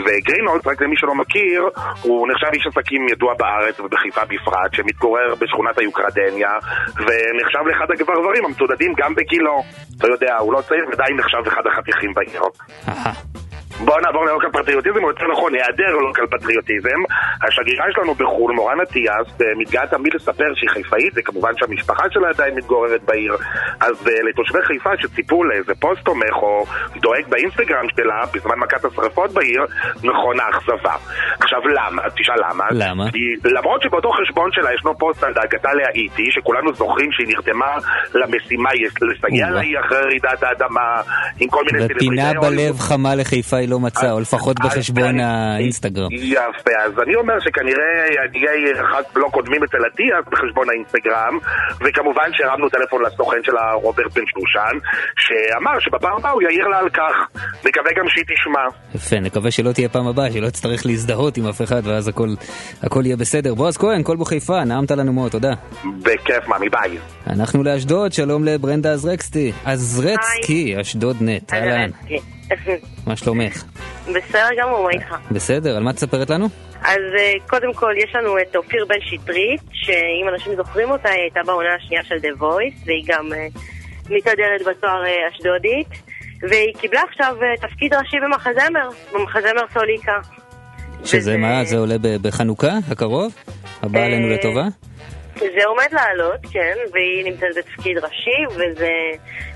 וגרינולד, 0.05 0.67
רק 0.67 0.81
למי 0.81 0.95
שלא 0.97 1.15
מכיר, 1.15 1.69
הוא 2.01 2.27
נחשב 2.31 2.47
איש 2.53 2.67
עסקים 2.67 3.07
ידוע 3.09 3.33
בארץ 3.33 3.79
ובחיפה 3.79 4.21
בפרט, 4.25 4.73
שמתגורר 4.73 5.35
בשכונת 5.39 5.77
היוקרדניה, 5.77 6.51
ונחשב 6.87 7.63
לאחד 7.65 7.91
הגברברים 7.91 8.45
המצודדים 8.45 8.93
גם 8.97 9.15
בגילו. 9.15 9.63
אתה 9.97 10.07
יודע, 10.07 10.37
הוא 10.37 10.53
לא 10.53 10.61
צעיר 10.61 10.85
ועדיין 10.89 11.17
נחשב 11.17 11.47
אחד 11.47 11.63
החתיכים 11.67 12.13
בעיר. 12.13 12.41
בואו 13.85 13.99
נעבור 13.99 14.25
ללוקל 14.25 14.49
פטריוטיזם, 14.49 15.03
או 15.03 15.09
יותר 15.09 15.25
נכון, 15.31 15.53
היעדר 15.53 15.95
לוקל 16.07 16.27
פטריוטיזם. 16.27 16.99
השגרירה 17.47 17.85
שלנו 17.91 18.13
בחו"ל, 18.13 18.51
מורן 18.55 18.81
אטיאס, 18.81 19.27
מתגאה 19.57 19.87
תמיד 19.87 20.13
לספר 20.13 20.49
שהיא 20.55 20.69
חיפאית, 20.69 21.13
וכמובן 21.15 21.51
שהמשפחה 21.57 22.03
שלה 22.11 22.29
עדיין 22.29 22.55
מתגוררת 22.55 23.03
בעיר. 23.03 23.33
אז 23.79 24.07
uh, 24.07 24.09
לתושבי 24.29 24.59
חיפה 24.63 24.89
שציפו 24.99 25.43
לאיזה 25.43 25.73
פוסט 25.79 26.01
תומך 26.01 26.35
או 26.41 26.65
דואג 27.01 27.25
באינסטגרם 27.29 27.85
שלה, 27.95 28.21
בזמן 28.33 28.55
מכת 28.59 28.85
השרפות 28.85 29.31
בעיר, 29.31 29.65
נכון 30.03 30.35
האכזבה. 30.39 30.95
עכשיו 31.39 31.59
למה? 31.67 32.01
תשאל 32.17 32.39
למה. 32.49 32.65
למה? 32.71 33.05
למרות 33.45 33.81
שבאותו 33.81 34.11
חשבון 34.11 34.49
שלה 34.51 34.73
ישנו 34.73 34.97
פוסט 34.97 35.23
על 35.23 35.33
דאגתה 35.33 35.69
להאיטי, 35.73 36.31
שכולנו 36.31 36.73
זוכרים 36.73 37.11
שהיא 37.11 37.27
נרתמה 37.27 37.71
למשימה 38.13 38.69
לסייע 39.01 39.49
לה 39.49 39.61
אחרי 39.79 39.99
רעידת 40.01 40.43
האדמה, 40.43 41.01
עם 41.39 41.49
כל 41.49 41.63
מיני... 41.71 41.85
ופינה 41.85 42.31
בלב 42.41 42.79
חמה 42.79 43.15
לחיפה 43.15 43.59
לא 43.69 43.79
מצא, 43.79 44.11
או 44.11 44.19
לפחות 44.19 44.59
בחשבון 44.59 45.19
האינסטגרם. 45.19 46.07
יפה, 46.11 46.71
אז 46.85 46.91
אני 47.03 47.15
אומר 47.15 47.33
שכנראה 47.39 47.89
עניי 48.33 48.81
אחד 48.81 49.03
לא 49.15 49.27
קודמים 49.31 49.63
אצל 49.63 49.77
אטיאס 49.93 50.25
בחשבון 50.31 50.67
האינסטגרם, 50.69 51.37
וכמובן 51.81 52.29
שהרמנו 52.33 52.69
טלפון 52.69 53.01
לסוכן 53.05 53.37
שלה, 53.43 53.73
רוברט 53.73 54.13
בן 54.13 54.21
שושן, 54.25 54.75
שאמר 55.17 55.79
שבפעם 55.79 56.13
הבאה 56.17 56.31
הוא 56.31 56.41
יעיר 56.41 56.67
לה 56.67 56.79
על 56.79 56.89
כך. 56.89 57.15
נקווה 57.65 57.91
גם 57.97 58.05
שהיא 58.09 58.23
תשמע. 58.23 58.65
יפה, 58.95 59.19
נקווה 59.19 59.51
שלא 59.51 59.71
תהיה 59.71 59.89
פעם 59.89 60.07
הבאה, 60.07 60.31
שלא 60.31 60.49
תצטרך 60.49 60.85
להזדהות 60.85 61.37
עם 61.37 61.47
אף 61.47 61.61
אחד, 61.61 61.81
ואז 61.83 62.07
הכל, 62.07 62.29
הכל 62.83 63.01
יהיה 63.05 63.17
בסדר. 63.17 63.55
בועז 63.55 63.77
כהן, 63.77 64.03
כל 64.03 64.17
בחיפה, 64.17 64.63
נעמת 64.63 64.91
לנו 64.91 65.13
מאוד, 65.13 65.31
תודה. 65.31 65.53
בכיף, 66.03 66.47
מאמי, 66.47 66.69
ביי. 66.69 66.97
אנחנו 67.27 67.63
לאשדוד, 67.63 68.13
שלום 68.13 68.43
לברנדה 68.43 68.93
עזרקסטי. 68.93 69.51
עזרצקי, 69.65 70.81
אשדוד 70.81 71.17
נט, 71.21 71.53
אהלן. 71.53 71.89
מה 73.07 73.15
שלומך? 73.15 73.63
בסדר 74.07 74.47
גמור, 74.57 74.83
מה 74.83 74.89
איתך? 74.89 75.15
בסדר, 75.31 75.77
על 75.77 75.83
מה 75.83 75.93
תספרת 75.93 76.29
לנו? 76.29 76.49
אז 76.81 77.01
אה, 77.19 77.33
קודם 77.47 77.73
כל 77.73 77.93
יש 77.97 78.15
לנו 78.15 78.39
את 78.39 78.55
אופיר 78.55 78.85
בן 78.85 79.01
שטרית, 79.01 79.61
שאם 79.71 80.29
אנשים 80.33 80.55
זוכרים 80.55 80.91
אותה, 80.91 81.09
היא 81.09 81.21
הייתה 81.21 81.39
בעונה 81.45 81.75
השנייה 81.75 82.03
של 82.03 82.15
The 82.15 82.41
Voice, 82.41 82.85
והיא 82.85 83.03
גם 83.07 83.33
אה, 83.33 83.47
מתהדרת 84.09 84.61
בתואר 84.61 85.05
אה, 85.05 85.29
אשדודית, 85.31 85.87
והיא 86.49 86.73
קיבלה 86.79 87.01
עכשיו 87.09 87.35
תפקיד 87.61 87.93
ראשי 87.93 88.17
במחזמר, 88.23 88.89
במחזמר 89.13 89.63
סוליקה. 89.73 90.19
שזה 91.03 91.17
וזה... 91.17 91.37
מה, 91.37 91.63
זה 91.63 91.77
עולה 91.77 91.95
בחנוכה 92.21 92.71
הקרוב? 92.91 93.35
הבא 93.81 93.99
עלינו 93.99 94.27
לטובה? 94.29 94.63
זה 95.39 95.65
עומד 95.65 95.87
לעלות, 95.91 96.39
כן, 96.51 96.75
והיא 96.93 97.31
נמצאת 97.31 97.49
בתפקיד 97.57 97.97
ראשי, 97.97 98.45
וזה 98.49 98.89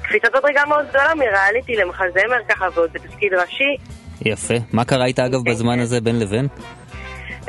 קפיצת 0.04 0.36
מדרגה 0.36 0.66
מאוד 0.66 0.86
גדולה 0.90 1.16
מריאליטי 1.16 1.76
למחזמר 1.76 2.44
ככה, 2.50 2.68
ועוד 2.74 2.94
בתפקיד 2.94 3.34
ראשי. 3.34 3.78
יפה. 4.26 4.54
מה 4.74 4.86
קרה 4.86 5.06
איתה 5.06 5.26
אגב 5.26 5.40
בזמן 5.50 5.80
הזה 5.80 6.02
בין 6.02 6.20
לבין? 6.20 6.48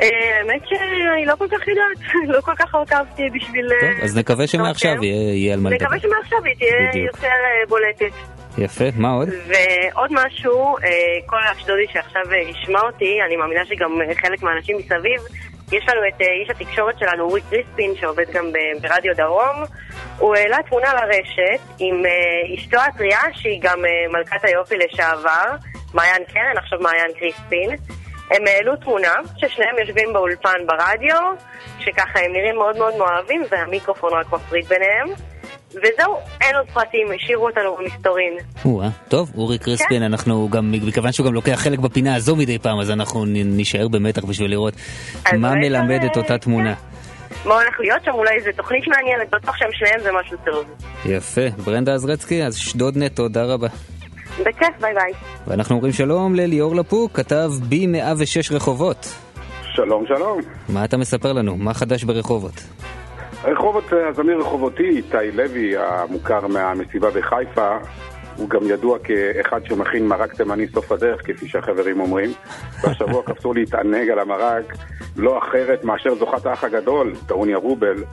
אה, 0.01 0.07
האמת 0.37 0.61
שאני 0.65 1.25
לא 1.25 1.35
כל 1.35 1.47
כך 1.47 1.67
יודעת, 1.67 2.13
לא 2.35 2.41
כל 2.41 2.55
כך 2.55 2.75
עוקבתי 2.75 3.23
בשביל... 3.33 3.69
טוב, 3.79 4.03
אז 4.03 4.17
נקווה 4.17 4.47
שמעכשיו 4.47 4.95
אוקיי. 4.95 5.09
יהיה 5.09 5.53
על 5.53 5.59
מה 5.59 5.69
לדבר. 5.69 5.85
נקווה 5.85 5.99
שמעכשיו 5.99 6.39
היא 6.43 6.55
תהיה 6.55 7.03
יותר 7.05 7.27
אה, 7.27 7.67
בולטת. 7.69 8.15
יפה, 8.57 8.85
מה 8.95 9.11
עוד? 9.11 9.29
ועוד 9.47 10.11
משהו, 10.11 10.77
אה, 10.77 10.89
כל 11.25 11.37
אשדודי 11.51 11.85
שעכשיו 11.93 12.21
ישמע 12.49 12.79
אותי, 12.81 13.17
אני 13.27 13.35
מאמינה 13.35 13.65
שגם 13.65 13.91
חלק 14.21 14.43
מהאנשים 14.43 14.77
מסביב, 14.77 15.21
יש 15.71 15.89
לנו 15.89 16.01
את 16.07 16.21
איש 16.21 16.49
התקשורת 16.49 16.99
שלנו, 16.99 17.23
אורי 17.23 17.41
קריספין, 17.49 17.95
שעובד 17.95 18.31
גם 18.33 18.51
ברדיו 18.81 19.15
דרום. 19.15 19.63
הוא 20.17 20.35
העלה 20.35 20.57
תמונה 20.69 20.93
לרשת 20.93 21.63
עם 21.79 22.03
אשתו 22.55 22.77
הטריה, 22.77 23.19
שהיא 23.33 23.59
גם 23.61 23.79
מלכת 24.09 24.43
היופי 24.43 24.75
לשעבר, 24.77 25.55
מעיין 25.93 26.23
קרן, 26.33 26.57
עכשיו 26.57 26.79
מעיין 26.79 27.11
קריספין. 27.19 27.69
הם 28.31 28.47
העלו 28.47 28.75
תמונה 28.75 29.13
ששניהם 29.37 29.75
יושבים 29.79 30.13
באולפן 30.13 30.67
ברדיו, 30.67 31.17
שככה 31.79 32.19
הם 32.19 32.33
נראים 32.33 32.55
מאוד 32.55 32.77
מאוד 32.77 32.97
מאוהבים 32.97 33.43
והמיקרופון 33.49 34.13
רק 34.13 34.33
מפריד 34.33 34.65
ביניהם. 34.65 35.07
וזהו, 35.77 36.17
אין 36.41 36.55
עוד 36.55 36.65
פרטים, 36.73 37.07
השאירו 37.15 37.47
אותנו 37.47 37.75
במסתורין. 37.79 38.37
או-אה, 38.65 38.89
טוב, 39.07 39.31
אורי 39.37 39.57
קריספין, 39.57 39.99
כן. 39.99 40.03
אנחנו 40.03 40.49
גם, 40.49 40.71
מכיוון 40.71 41.11
שהוא 41.11 41.27
גם 41.27 41.33
לוקח 41.33 41.55
חלק 41.55 41.79
בפינה 41.79 42.15
הזו 42.15 42.35
מדי 42.35 42.59
פעם, 42.59 42.79
אז 42.79 42.91
אנחנו 42.91 43.25
נישאר 43.25 43.87
במתח 43.87 44.25
בשביל 44.25 44.51
לראות 44.51 44.73
מה 45.37 45.55
מלמדת 45.55 46.17
אותה 46.17 46.37
תמונה. 46.37 46.73
מה 47.45 47.53
הולך 47.53 47.79
להיות 47.79 48.03
שם, 48.05 48.11
אולי 48.11 48.35
איזה 48.35 48.49
תוכנית 48.57 48.83
מעניינת, 48.87 49.29
בטוח 49.31 49.57
שהם 49.57 49.69
שניהם 49.71 49.99
זה 49.99 50.09
משהו 50.19 50.37
טוב. 50.45 50.65
יפה, 51.05 51.41
ברנדה 51.65 51.93
עזרצקי, 51.93 52.43
אז 52.43 52.57
שדודנט, 52.57 53.15
תודה 53.15 53.43
רבה. 53.43 53.67
בכיף, 54.39 54.81
ביי 54.81 54.93
ביי. 54.93 55.11
ואנחנו 55.47 55.75
אומרים 55.75 55.93
שלום 55.93 56.35
לליאור 56.35 56.75
לפוק, 56.75 57.11
כתב 57.11 57.51
B106 57.69 58.55
רחובות. 58.55 59.13
שלום, 59.75 60.05
שלום. 60.07 60.39
מה 60.69 60.85
אתה 60.85 60.97
מספר 60.97 61.33
לנו? 61.33 61.57
מה 61.57 61.73
חדש 61.73 62.03
ברחובות? 62.03 62.63
רחובות, 63.45 63.93
הזמיר 64.09 64.37
רחובותי, 64.37 64.89
איתי 64.89 65.31
לוי, 65.33 65.77
המוכר 65.77 66.47
מהמסיבה 66.47 67.09
בחיפה, 67.11 67.77
הוא 68.37 68.49
גם 68.49 68.59
ידוע 68.65 68.97
כאחד 68.99 69.65
שמכין 69.65 70.07
מרק 70.07 70.33
תימני 70.33 70.67
סוף 70.67 70.91
הדרך, 70.91 71.21
כפי 71.23 71.47
שהחברים 71.47 71.99
אומרים. 71.99 72.33
והשבוע 72.81 73.23
קפצו 73.23 73.53
להתענג 73.53 74.09
על 74.09 74.19
המרק, 74.19 74.73
לא 75.17 75.39
אחרת 75.39 75.83
מאשר 75.83 76.15
זוכת 76.15 76.45
האח 76.45 76.63
הגדול, 76.63 77.13
טעוניה 77.27 77.57
רובל, 77.57 78.03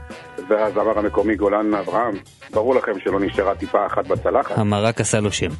והזמר 0.48 0.98
המקומי 0.98 1.36
גולן 1.36 1.74
אברהם. 1.74 2.14
ברור 2.50 2.74
לכם 2.74 2.92
שלא 2.98 3.20
נשארה 3.20 3.54
טיפה 3.54 3.86
אחת 3.86 4.06
בצלחת. 4.06 4.58
המרק 4.58 5.00
עשה 5.00 5.20
לו 5.20 5.32
שם. 5.32 5.50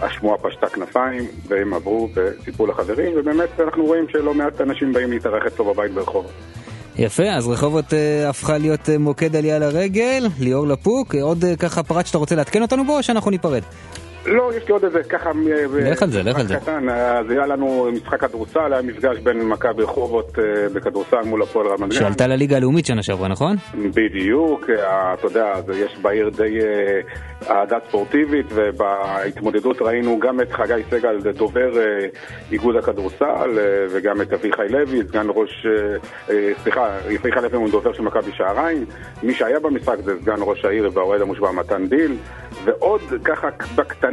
השמועה 0.00 0.38
פשטה 0.38 0.66
כנפיים, 0.66 1.24
והם 1.48 1.74
עברו 1.74 2.08
וסיפרו 2.14 2.66
לחברים, 2.66 3.12
ובאמת 3.16 3.60
אנחנו 3.60 3.84
רואים 3.84 4.08
שלא 4.08 4.34
מעט 4.34 4.60
אנשים 4.60 4.92
באים 4.92 5.10
להתארח 5.10 5.46
אצלו 5.46 5.64
בבית 5.64 5.92
ברחובות. 5.92 6.32
יפה, 6.98 7.22
אז 7.22 7.48
רחובות 7.48 7.94
אה, 7.94 8.28
הפכה 8.28 8.58
להיות 8.58 8.88
אה, 8.88 8.98
מוקד 8.98 9.36
עלייה 9.36 9.58
לרגל. 9.58 10.28
ליאור 10.38 10.66
לפוק, 10.66 11.14
אה, 11.14 11.22
עוד 11.22 11.44
אה, 11.44 11.56
ככה 11.56 11.82
פרט 11.82 12.06
שאתה 12.06 12.18
רוצה 12.18 12.34
לעדכן 12.34 12.62
אותנו 12.62 12.84
בו, 12.84 12.96
או 12.96 13.02
שאנחנו 13.02 13.30
ניפרד? 13.30 13.62
לא, 14.26 14.50
יש 14.56 14.66
לי 14.66 14.72
עוד 14.72 14.84
איזה 14.84 15.02
ככה... 15.02 15.30
לך 15.90 16.02
על 16.02 16.10
זה, 16.10 16.22
לך 16.22 16.38
על 16.38 16.46
זה. 16.46 16.56
קטן, 16.56 16.88
אז 16.88 17.30
היה 17.30 17.46
לנו 17.46 17.88
משחק 17.92 18.20
כדורסל, 18.20 18.72
היה 18.72 18.82
מפגש 18.82 19.18
בין 19.18 19.48
מכבי 19.48 19.82
רחובות 19.82 20.38
אה, 20.38 20.68
בכדורסל 20.74 21.22
מול 21.24 21.42
הפועל 21.42 21.66
רמת 21.66 21.80
גן. 21.80 21.90
שעלתה 21.90 22.26
לליגה 22.26 22.56
הלאומית 22.56 22.86
שנה 22.86 23.02
שעברה, 23.02 23.28
נכון? 23.28 23.56
בדיוק, 23.74 24.70
אה, 24.70 25.14
אתה 25.14 25.26
יודע, 25.26 25.54
יש 25.74 25.98
בעיר 26.02 26.28
די 26.28 26.58
אה, 26.60 27.00
אהדה 27.50 27.76
ספורטיבית, 27.88 28.46
ובהתמודדות 28.54 29.82
ראינו 29.82 30.18
גם 30.18 30.40
את 30.40 30.52
חגי 30.52 30.82
סגל, 30.90 31.18
דובר 31.36 31.78
אה, 31.78 32.06
איגוד 32.52 32.76
הכדורסל, 32.76 33.58
אה, 33.58 33.86
וגם 33.90 34.20
את 34.20 34.32
אביחי 34.32 34.68
לוי, 34.68 35.02
סגן 35.08 35.26
ראש, 35.34 35.66
אה, 35.66 35.96
אה, 36.34 36.50
סליחה, 36.62 36.98
אביחי 37.06 37.40
לוי 37.42 37.56
הוא 37.56 37.70
דובר 37.70 37.92
של 37.92 38.02
מכבי 38.02 38.30
שעריים. 38.36 38.84
מי 39.22 39.34
שהיה 39.34 39.60
במשחק 39.60 39.96
זה 40.04 40.12
סגן 40.22 40.38
ראש 40.40 40.64
העיר 40.64 40.90
והאוהד 40.94 41.20
המושבע 41.20 41.52
מתן 41.52 41.86
דיל, 41.86 42.16
ועוד 42.64 43.00
ככה 43.24 43.48
בקטנה, 43.74 44.07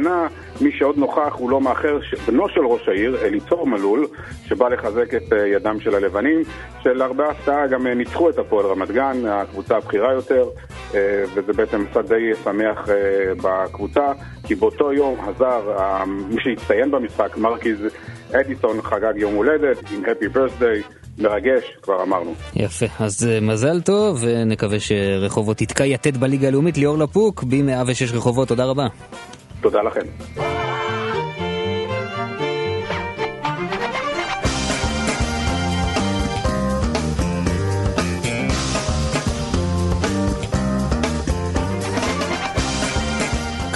מי 0.60 0.70
שעוד 0.78 0.98
נוכח 0.98 1.32
הוא 1.32 1.50
לא 1.50 1.60
מאחר, 1.60 1.98
בנו 2.26 2.48
של 2.48 2.60
ראש 2.60 2.88
העיר, 2.88 3.16
אליצור 3.22 3.66
מלול, 3.66 4.06
שבא 4.46 4.68
לחזק 4.68 5.14
את 5.14 5.32
אה, 5.32 5.46
ידם 5.46 5.80
של 5.80 5.94
הלבנים, 5.94 6.42
שלהרבה 6.82 7.30
הפתעה 7.30 7.66
גם 7.66 7.86
אה, 7.86 7.94
ניצחו 7.94 8.30
את 8.30 8.38
הפועל 8.38 8.66
רמת 8.66 8.90
גן, 8.90 9.26
הקבוצה 9.26 9.76
הבכירה 9.76 10.12
יותר, 10.12 10.44
אה, 10.94 11.24
וזה 11.34 11.52
בעצם 11.52 11.80
מצד 11.82 12.06
די 12.08 12.30
שמח 12.44 12.88
בקבוצה, 13.42 14.12
כי 14.44 14.54
באותו 14.54 14.92
יום 14.92 15.16
הזר, 15.20 15.74
מי 16.06 16.40
שהצטיין 16.40 16.90
במשחק, 16.90 17.36
מרקיז 17.36 17.78
אדיסון, 18.32 18.82
חגג 18.82 19.12
יום 19.16 19.34
הולדת 19.34 19.78
עם 19.90 20.04
Happy 20.04 20.36
Birthday. 20.36 21.06
מרגש, 21.18 21.64
כבר 21.82 22.02
אמרנו. 22.02 22.34
יפה, 22.56 22.86
אז 23.00 23.28
מזל 23.42 23.80
טוב, 23.80 24.24
ונקווה 24.24 24.80
שרחובות 24.80 25.56
תתקע 25.56 25.84
יתד 25.84 26.16
בליגה 26.16 26.48
הלאומית. 26.48 26.78
ליאור 26.78 26.98
לפוק, 26.98 27.44
ב-106 27.44 28.16
רחובות, 28.16 28.48
תודה 28.48 28.64
רבה. 28.64 28.86
תודה 29.60 29.82
לכם. 29.82 30.06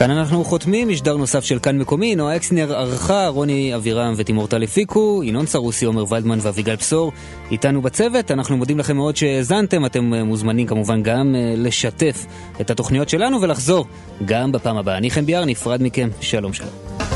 כאן 0.01 0.11
אנחנו 0.11 0.45
חותמים, 0.45 0.89
משדר 0.89 1.17
נוסף 1.17 1.45
של 1.45 1.59
כאן 1.59 1.79
מקומי, 1.79 2.17
נועה 2.17 2.37
אקסנר 2.37 2.75
ערכה, 2.77 3.29
רוני 3.29 3.75
אבירם 3.75 4.13
ותימור 4.17 4.47
טל 4.47 4.63
הפיקו, 4.63 5.23
ינון 5.25 5.47
סרוסי, 5.47 5.85
עומר 5.85 6.05
ולדמן 6.13 6.39
ואביגל 6.43 6.77
בשור 6.77 7.13
איתנו 7.51 7.83
בצוות. 7.83 8.31
אנחנו 8.31 8.57
מודים 8.57 8.79
לכם 8.79 8.97
מאוד 8.97 9.17
שהאזנתם, 9.17 9.87
אתם 9.87 10.15
מוזמנים 10.15 10.67
כמובן 10.67 11.03
גם 11.03 11.35
לשתף 11.57 12.27
את 12.61 12.71
התוכניות 12.71 13.09
שלנו 13.09 13.41
ולחזור 13.41 13.87
גם 14.25 14.53
בפעם 14.53 14.77
הבאה. 14.77 14.97
אני 14.97 15.11
חן 15.11 15.27
ביאר, 15.27 15.45
נפרד 15.45 15.83
מכם, 15.83 16.09
שלום 16.21 16.53
שלום. 16.53 17.10